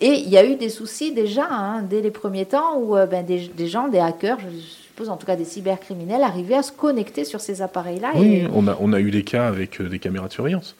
[0.00, 3.06] Et il y a eu des soucis déjà, hein, dès les premiers temps, où euh,
[3.06, 6.62] ben, des, des, gens, des hackers, je suppose en tout cas des cybercriminels, arrivaient à
[6.62, 8.12] se connecter sur ces appareils-là.
[8.14, 10.76] Oui, on, a, on a eu des cas avec des caméras de surveillance.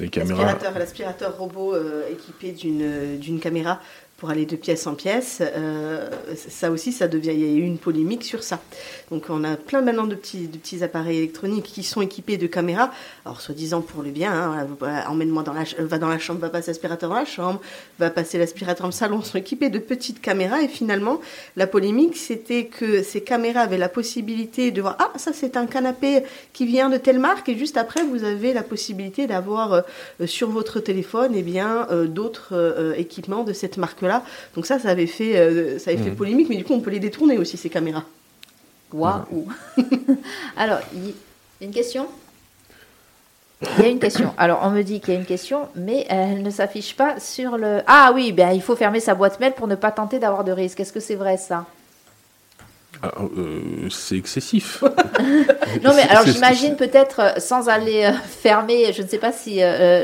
[0.00, 1.74] L'aspirateur robot
[2.08, 3.80] équipé d'une caméra
[4.18, 7.62] pour aller de pièce en pièce, euh, ça aussi, ça devient, il y a eu
[7.62, 8.60] une polémique sur ça.
[9.12, 12.90] Donc on a plein maintenant de petits, petits appareils électroniques qui sont équipés de caméras,
[13.24, 14.66] alors soi-disant pour le bien, hein,
[15.06, 17.60] emmène-moi dans la, va dans la chambre, va passer l'aspirateur dans la chambre,
[18.00, 20.62] va passer l'aspirateur dans le salon, sont équipés de petites caméras.
[20.62, 21.20] Et finalement
[21.54, 25.66] la polémique c'était que ces caméras avaient la possibilité de voir, ah ça c'est un
[25.66, 27.48] canapé qui vient de telle marque.
[27.48, 29.82] Et juste après vous avez la possibilité d'avoir euh,
[30.26, 33.76] sur votre téléphone et eh bien euh, d'autres équipements de cette
[34.54, 36.16] donc ça, ça avait fait, euh, ça avait fait mmh.
[36.16, 38.04] polémique, mais du coup, on peut les détourner aussi, ces caméras.
[38.92, 39.48] Waouh
[40.56, 41.14] Alors, il y
[41.62, 42.06] a une question?
[43.60, 44.32] Il y a une question.
[44.38, 47.58] Alors, on me dit qu'il y a une question, mais elle ne s'affiche pas sur
[47.58, 47.82] le.
[47.86, 50.52] Ah oui, ben, il faut fermer sa boîte mail pour ne pas tenter d'avoir de
[50.52, 50.78] risque.
[50.80, 51.66] Est-ce que c'est vrai ça?
[53.02, 54.82] Ah, euh, c'est excessif.
[55.84, 59.60] non, mais alors j'imagine peut-être, euh, sans aller euh, fermer, je ne sais pas si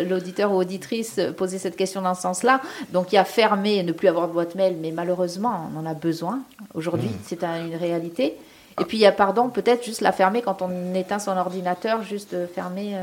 [0.09, 2.61] l'auditeur ou auditrice posait cette question dans ce sens-là.
[2.93, 5.87] Donc il y a fermer, ne plus avoir de boîte mail, mais malheureusement, on en
[5.87, 6.41] a besoin.
[6.75, 7.23] Aujourd'hui, hmm.
[7.25, 8.37] c'est une réalité.
[8.81, 12.03] Et puis il y a, pardon, peut-être juste la fermer quand on éteint son ordinateur,
[12.03, 12.97] juste fermer.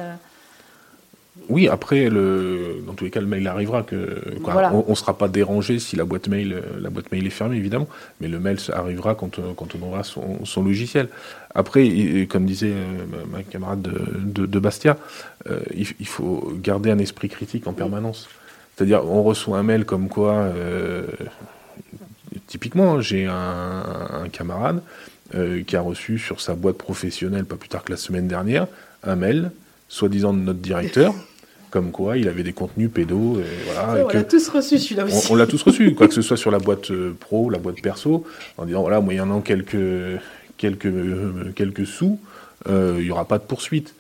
[1.48, 3.84] Oui, après, le, dans tous les cas, le mail arrivera.
[3.84, 7.58] Que, On ne sera pas dérangé si la boîte, mail, la boîte mail est fermée,
[7.58, 7.88] évidemment.
[8.20, 11.08] Mais le mail arrivera quand, quand on aura son, son logiciel.
[11.54, 14.98] Après, comme disait euh, ma camarade de, de, Bastia,
[15.50, 18.30] euh, il, faut garder un esprit critique en permanence.
[18.76, 21.06] C'est-à-dire, on reçoit un mail comme quoi, euh,
[22.48, 24.82] typiquement, j'ai un, camarade
[25.66, 28.68] qui a reçu sur sa boîte professionnelle, pas plus tard que la semaine dernière,
[29.04, 29.52] un mail
[29.92, 31.14] soi-disant de notre directeur,
[31.70, 33.40] comme quoi il avait des contenus pédos.
[33.40, 35.32] Et voilà, on l'a tous reçu celui-là aussi.
[35.32, 37.82] On, l'a tous reçu, quoi que ce soit sur la boîte euh, pro, la boîte
[37.82, 38.26] perso,
[38.58, 39.76] en disant voilà, moyennant quelques,
[40.58, 42.20] quelques, euh, quelques sous,
[42.70, 43.94] euh, il n'y aura pas de poursuite.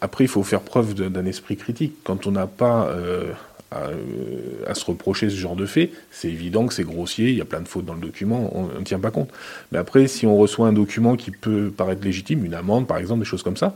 [0.00, 1.94] après, il faut faire preuve d'un esprit critique.
[2.02, 2.92] Quand on n'a pas
[3.70, 7.44] à, se reprocher ce genre de fait, c'est évident que c'est grossier, il y a
[7.44, 9.30] plein de fautes dans le document, on ne tient pas compte.
[9.70, 13.20] Mais après, si on reçoit un document qui peut paraître légitime, une amende par exemple,
[13.20, 13.74] des choses comme ça,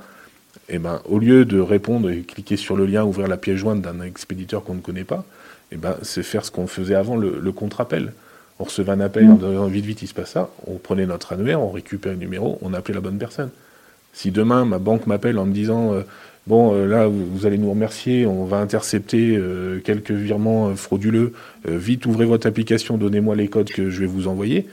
[0.68, 3.80] eh ben, au lieu de répondre et cliquer sur le lien, ouvrir la pièce jointe
[3.82, 5.24] d'un expéditeur qu'on ne connaît pas,
[5.72, 8.12] eh ben, c'est faire ce qu'on faisait avant, le, contre-appel.
[8.60, 10.50] On recevait un appel, en disant vite, vite, il se passe ça.
[10.66, 13.50] On prenait notre annuaire, on récupérait le numéro, on appelait la bonne personne.
[14.12, 16.02] Si demain, ma banque m'appelle en me disant euh,
[16.46, 21.32] Bon, euh, là, vous, allez nous remercier, on va intercepter euh, quelques virements frauduleux,
[21.66, 24.68] vite, ouvrez votre application, donnez-moi les codes que je vais vous envoyer.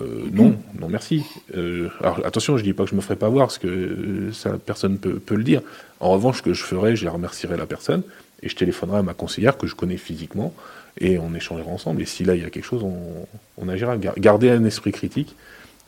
[0.00, 1.24] Euh, non, non merci.
[1.56, 4.32] Euh, alors attention, je dis pas que je me ferai pas voir, parce que euh,
[4.32, 5.62] ça, personne peut, peut le dire.
[6.00, 8.02] En revanche, ce que je ferai, je remercierai la personne
[8.42, 10.52] et je téléphonerai à ma conseillère que je connais physiquement
[11.00, 12.02] et on échangera ensemble.
[12.02, 13.26] Et si là il y a quelque chose, on,
[13.58, 13.96] on agira.
[13.96, 15.36] Garder un esprit critique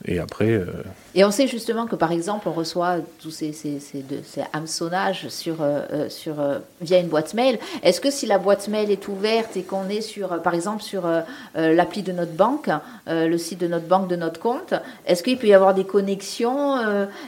[0.05, 0.51] et après.
[0.51, 0.66] Euh,
[1.14, 5.28] et on sait justement que par exemple, on reçoit tous ces, ces, ces, ces hameçonnages
[5.28, 6.34] sur, euh, euh, sur,
[6.80, 7.59] via une boîte mail.
[7.82, 11.09] Est-ce que si la boîte mail est ouverte et qu'on est sur, par exemple, sur
[11.55, 12.68] l'appli de notre banque,
[13.07, 14.74] le site de notre banque, de notre compte,
[15.07, 16.76] est-ce qu'il peut y avoir des connexions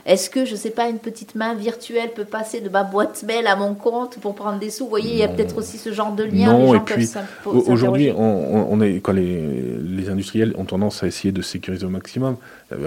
[0.05, 3.23] Est-ce que, je ne sais pas, une petite main virtuelle peut passer de ma boîte
[3.23, 4.85] mail à mon compte pour prendre des sous?
[4.85, 6.53] Vous voyez, il y a peut-être aussi ce genre de lien.
[6.53, 7.09] Non, et puis
[7.47, 11.91] aujourd'hui, on, on, est, quand les, les industriels ont tendance à essayer de sécuriser au
[11.91, 12.37] maximum,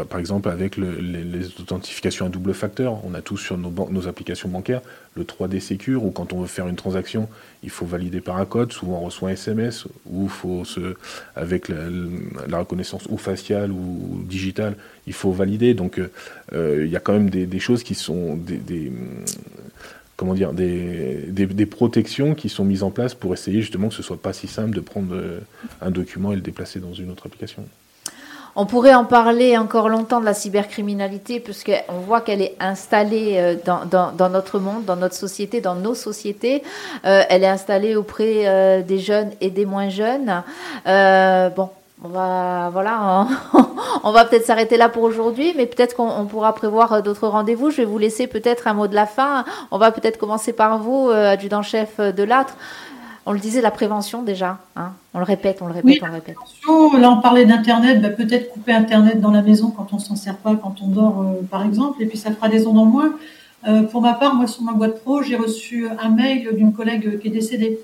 [0.10, 4.48] par exemple, avec le- les, authentifications à double facteur, on a tous sur nos, applications
[4.48, 4.82] bancaires
[5.16, 7.28] le 3D Secure, où quand on veut faire une transaction,
[7.64, 10.96] il faut valider par un code, souvent on reçoit un SMS, ou faut se,
[11.36, 14.76] avec la, reconnaissance ou faciale ou digitale,
[15.08, 15.74] il faut valider.
[15.74, 16.12] Donc euh,
[16.54, 18.92] euh, il y a quand même des, choses qui sont des,
[20.16, 24.22] comment dire, des, protections qui sont mises en place pour essayer justement que ce soit
[24.22, 25.40] pas si simple de prendre euh,
[25.82, 27.66] un document et le déplacer dans une autre application.
[28.56, 33.56] On pourrait en parler encore longtemps de la cybercriminalité, puisqu'on voit qu'elle est installée euh,
[33.66, 36.64] dans, notre monde, dans notre société, dans nos sociétés.
[37.06, 40.44] Euh, elle est installée auprès euh, des jeunes et des moins jeunes.
[40.86, 41.70] Bon.
[42.04, 43.28] On va, voilà,
[44.04, 47.70] on, va peut-être s'arrêter là pour aujourd'hui, mais peut-être qu'on on pourra prévoir d'autres rendez-vous.
[47.70, 49.46] Je vais vous laisser peut-être un mot de la fin.
[49.70, 52.56] On va peut-être commencer par vous, adjudant-chef de l'âtre.
[53.26, 54.58] On le disait, la prévention déjà.
[54.76, 54.94] hein.
[55.14, 56.00] On le répète, on le répète, Oui.
[56.02, 56.36] on le répète.
[57.00, 60.38] Là, on parlait d'Internet, bah, peut-être couper Internet dans la maison quand on s'en sert
[60.38, 63.14] pas, quand on dort, euh, par exemple, et puis ça fera des ondes en moins.
[63.68, 67.20] Euh, pour ma part, moi, sur ma boîte pro, j'ai reçu un mail d'une collègue
[67.20, 67.78] qui est décédée.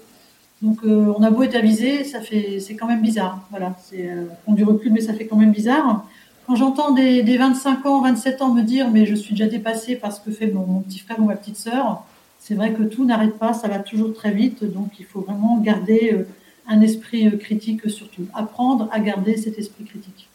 [0.64, 3.42] Donc, euh, on a beau être avisé, ça fait, c'est quand même bizarre.
[3.52, 4.10] Voilà, c'est,
[4.48, 6.04] on du recul, mais ça fait quand même bizarre.
[6.48, 9.98] Quand j'entends des, des 25 ans, 27 ans me dire, mais je suis déjà dépassée
[9.98, 12.04] par ce que fait mon, mon petit frère ou ma petite sœur,
[12.48, 15.58] c'est vrai que tout n'arrête pas, ça va toujours très vite, donc il faut vraiment
[15.58, 16.24] garder euh,
[16.70, 18.26] un esprit euh, critique surtout.
[18.34, 20.28] Apprendre à garder cet esprit critique.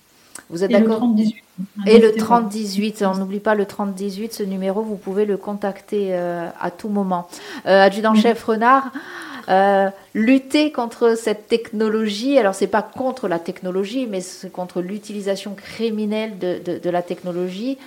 [0.51, 1.35] Vous êtes d'accord 30-18.
[1.87, 2.25] Et le N'hésitez pas.
[2.25, 6.89] 3018, on n'oublie pas le 3018, ce numéro, vous pouvez le contacter euh, à tout
[6.89, 7.29] moment.
[7.67, 8.91] Euh, Adjudant-chef Renard,
[9.49, 15.55] euh, lutter contre cette technologie, alors c'est pas contre la technologie, mais c'est contre l'utilisation
[15.55, 17.79] criminelle de, de- de la technologie.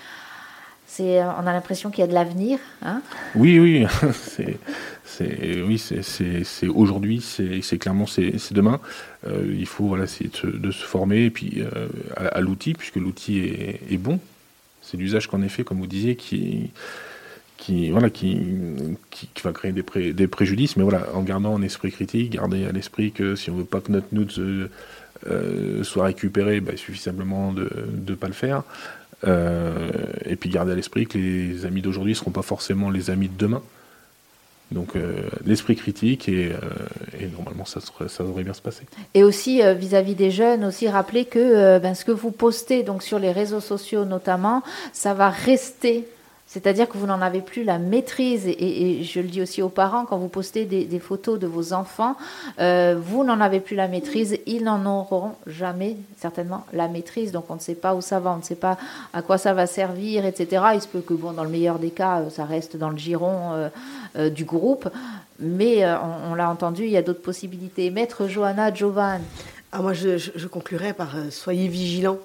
[1.00, 2.60] Euh, on a l'impression qu'il y a de l'avenir.
[2.82, 3.02] Hein?
[3.36, 4.58] Oui, oui, c'est,
[5.04, 8.80] c'est, oui, c'est, c'est, c'est aujourd'hui, c'est, c'est clairement, c'est, c'est demain.
[9.28, 13.40] Euh, il faut voilà, essayer de se, former et puis euh, à, l'outil, puisque l'outil
[13.40, 14.20] est, bon.
[14.82, 16.70] C'est l'usage qu'en effet, comme vous disiez, qui,
[17.58, 18.40] qui, voilà, qui,
[19.10, 20.78] qui, va créer des, pré- des préjudices.
[20.78, 23.82] Mais voilà, en gardant un esprit critique, garder à l'esprit que si on veut pas
[23.82, 24.32] que notre nude
[25.28, 27.70] euh, soit récupérée, bah, il suffit simplement de
[28.08, 28.64] ne pas le faire.
[29.24, 29.90] Euh,
[30.26, 33.30] et puis garder à l'esprit que les amis d'aujourd'hui ne seront pas forcément les amis
[33.30, 33.62] de demain.
[34.72, 37.80] Donc euh, l'esprit critique et, euh, normalement ça,
[38.20, 38.84] devrait bien se passer.
[39.14, 43.20] Et aussi vis-à-vis des jeunes, aussi rappeler que ben, ce que vous postez donc sur
[43.20, 46.08] les réseaux sociaux notamment, ça va rester.
[46.48, 48.48] C'est-à-dire que vous n'en avez plus la maîtrise.
[48.48, 52.16] Et, je le dis aussi aux parents, quand vous postez des, photos de vos enfants,
[52.60, 54.38] euh, vous n'en avez plus la maîtrise.
[54.46, 57.32] Ils n'en auront jamais, certainement, la maîtrise.
[57.32, 58.78] Donc on ne sait pas où ça va, on ne sait pas
[59.12, 60.64] à quoi ça va servir, etc.
[60.76, 62.98] Il se peut que, bon, dans le meilleur des cas, euh, ça reste dans le
[62.98, 63.70] giron
[64.16, 64.88] euh, du groupe.
[65.40, 65.84] Mais
[66.30, 67.90] on, l'a entendu, il y a d'autres possibilités.
[67.90, 69.20] Maître Johanna Jovan,
[69.74, 72.20] Ah, moi, je, je, conclurai par soyez vigilants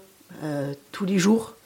[0.93, 1.57] tous les jours,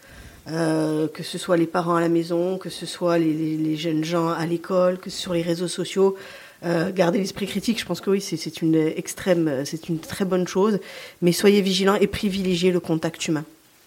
[0.48, 4.28] euh, que ce soit les parents à la maison, que ce soit les, jeunes gens
[4.28, 6.16] à l'école, que sur les réseaux sociaux.
[6.64, 10.46] Euh, gardez l'esprit critique, je pense que oui, c'est une extrême, c'est une très bonne
[10.46, 10.78] chose.
[11.22, 13.44] Mais soyez vigilants et privilégiez le contact humain.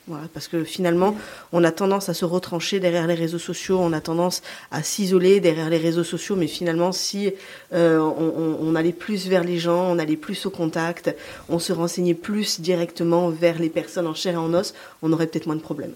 [0.08, 1.18] Voilà, parce que finalement,
[1.52, 5.42] on a tendance à se retrancher derrière les réseaux sociaux, on a tendance à s'isoler
[5.42, 7.34] derrière les réseaux sociaux, mais finalement, si
[7.74, 11.14] euh, on allait plus vers les gens, on allait plus au contact,
[11.50, 15.28] on se renseignait plus directement vers les personnes en chair et en os, on aurait
[15.28, 15.94] peut-être moins de problèmes.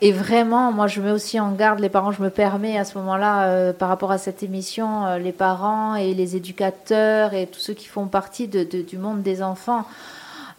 [0.00, 2.12] Et vraiment, moi, je mets aussi en garde les parents.
[2.12, 5.96] Je me permets à ce moment-là, euh, par rapport à cette émission, euh, les parents
[5.96, 9.84] et les éducateurs et tous ceux qui font partie du monde des enfants.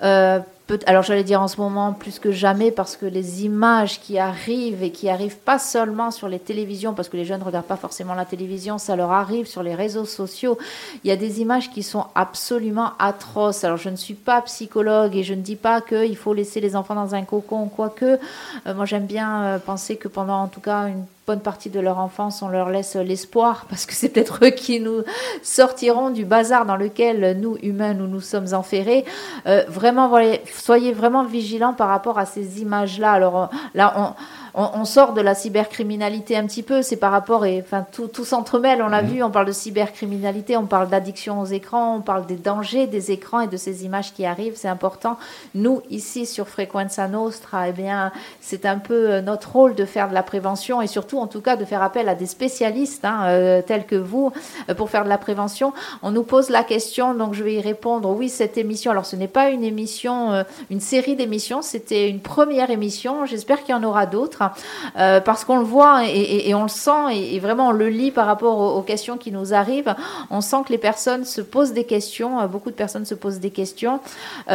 [0.03, 0.39] Euh,
[0.85, 4.83] alors j'allais dire en ce moment plus que jamais parce que les images qui arrivent
[4.83, 7.77] et qui arrivent pas seulement sur les télévisions parce que les jeunes ne regardent pas
[7.77, 10.57] forcément la télévision, ça leur arrive sur les réseaux sociaux.
[11.03, 13.63] Il y a des images qui sont absolument atroces.
[13.63, 16.75] Alors je ne suis pas psychologue et je ne dis pas qu'il faut laisser les
[16.75, 18.19] enfants dans un cocon, quoique
[18.67, 21.79] euh, moi j'aime bien euh, penser que pendant en tout cas une bonne partie de
[21.79, 25.03] leur enfance, on leur laisse l'espoir parce que c'est peut-être eux qui nous
[25.43, 29.05] sortiront du bazar dans lequel nous humains nous nous sommes enferrés.
[29.45, 30.11] Euh, vraiment,
[30.51, 33.11] soyez vraiment vigilants par rapport à ces images-là.
[33.11, 33.45] Alors euh,
[33.75, 34.13] là, on,
[34.53, 38.07] on, on sort de la cybercriminalité un petit peu, c'est par rapport et enfin tout,
[38.07, 38.81] tout s'entremêle.
[38.81, 42.35] On l'a vu, on parle de cybercriminalité, on parle d'addiction aux écrans, on parle des
[42.35, 44.55] dangers des écrans et de ces images qui arrivent.
[44.55, 45.17] C'est important.
[45.55, 48.11] Nous ici sur Frequenza Nostra, eh bien,
[48.41, 51.41] c'est un peu euh, notre rôle de faire de la prévention et surtout, en tout
[51.41, 54.31] cas, de faire appel à des spécialistes hein, euh, tels que vous
[54.69, 55.73] euh, pour faire de la prévention.
[56.01, 58.09] On nous pose la question, donc je vais y répondre.
[58.09, 58.91] Oui, cette émission.
[58.91, 61.61] Alors, ce n'est pas une émission, euh, une série d'émissions.
[61.61, 63.25] C'était une première émission.
[63.25, 64.38] J'espère qu'il y en aura d'autres.
[64.39, 64.53] Nostra,
[64.97, 68.25] euh, parce qu'on le voit et, on le sent et, vraiment on le lit par
[68.25, 69.93] rapport aux, questions qui nous arrivent.
[70.29, 73.51] On sent que les personnes se posent des questions, beaucoup de personnes se posent des
[73.51, 73.99] questions.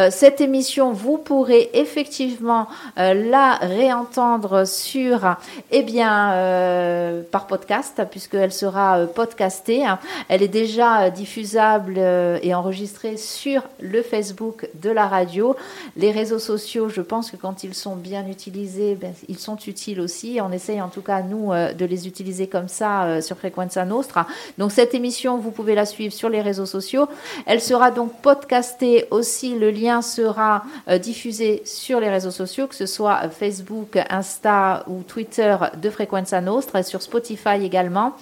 [0.09, 2.67] cette émission, vous pourrez effectivement
[2.97, 5.35] la réentendre sur,
[5.71, 9.83] eh bien, par podcast, puisqu'elle sera podcastée.
[10.29, 15.55] Elle est déjà diffusable et enregistrée sur le Facebook de la radio.
[15.95, 19.55] Les réseaux sociaux, je pense que quand ils sont bien utilisés, ben, ils sont
[19.99, 20.39] aussi.
[20.41, 23.85] On essaye en tout cas, nous, euh, de les utiliser comme ça euh, sur Frequenza
[23.85, 24.27] Nostra.
[24.57, 27.07] Donc cette émission, vous pouvez la suivre sur les réseaux sociaux.
[27.45, 29.55] Elle sera donc podcastée aussi.
[29.55, 35.03] Le lien sera euh, diffusé sur les réseaux sociaux, que ce soit Facebook, Insta ou
[35.03, 38.13] Twitter de Frequenza Nostra et sur Spotify également.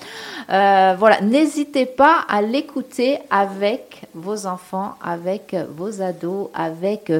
[0.47, 7.11] voilà, n'hésitez pas à l'écouter avec vos enfants, avec vos ados, avec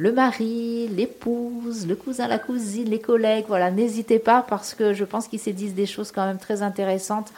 [0.00, 3.44] le mari, l'épouse, le cousin, la cousine, les collègues.
[3.48, 6.62] Voilà, n'hésitez pas parce que je pense qu'ils se disent des choses quand même très
[6.62, 7.30] intéressantes.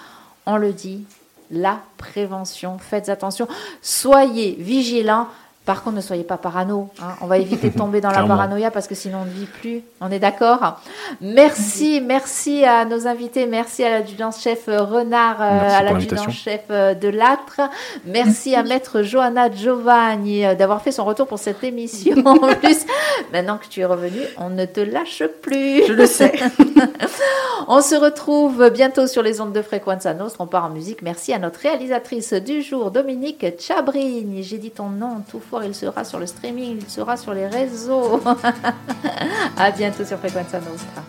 [0.46, 1.02] On le dit,
[1.50, 2.78] la prévention.
[2.78, 3.48] Faites attention.
[3.82, 5.26] Soyez vigilants
[5.64, 6.88] par contre, ne soyez pas parano.
[7.00, 7.14] Hein.
[7.20, 9.82] On va éviter de tomber dans la paranoïa parce que sinon on ne vit plus.
[10.00, 10.80] On est d'accord
[11.20, 13.46] Merci, merci à nos invités.
[13.46, 17.60] Merci à l'adjudant-chef Renard, euh, à l'adjudant-chef euh, de l'âtre.
[18.04, 22.16] Merci à maître Johanna Giovanni euh, d'avoir fait son retour pour cette émission.
[22.32, 22.86] En plus,
[23.32, 25.86] maintenant que tu es revenu, on ne te lâche plus.
[25.86, 26.32] Je le sais.
[27.68, 30.40] on se retrouve bientôt sur les ondes de Fréquence à Nostre.
[30.40, 31.02] On part en musique.
[31.02, 34.42] Merci à notre réalisatrice du jour, Dominique Chabrigny.
[34.42, 38.20] J'ai dit ton nom tout il sera sur le streaming, il sera sur les réseaux.
[39.56, 41.02] à bientôt sur Frequenza Nostra.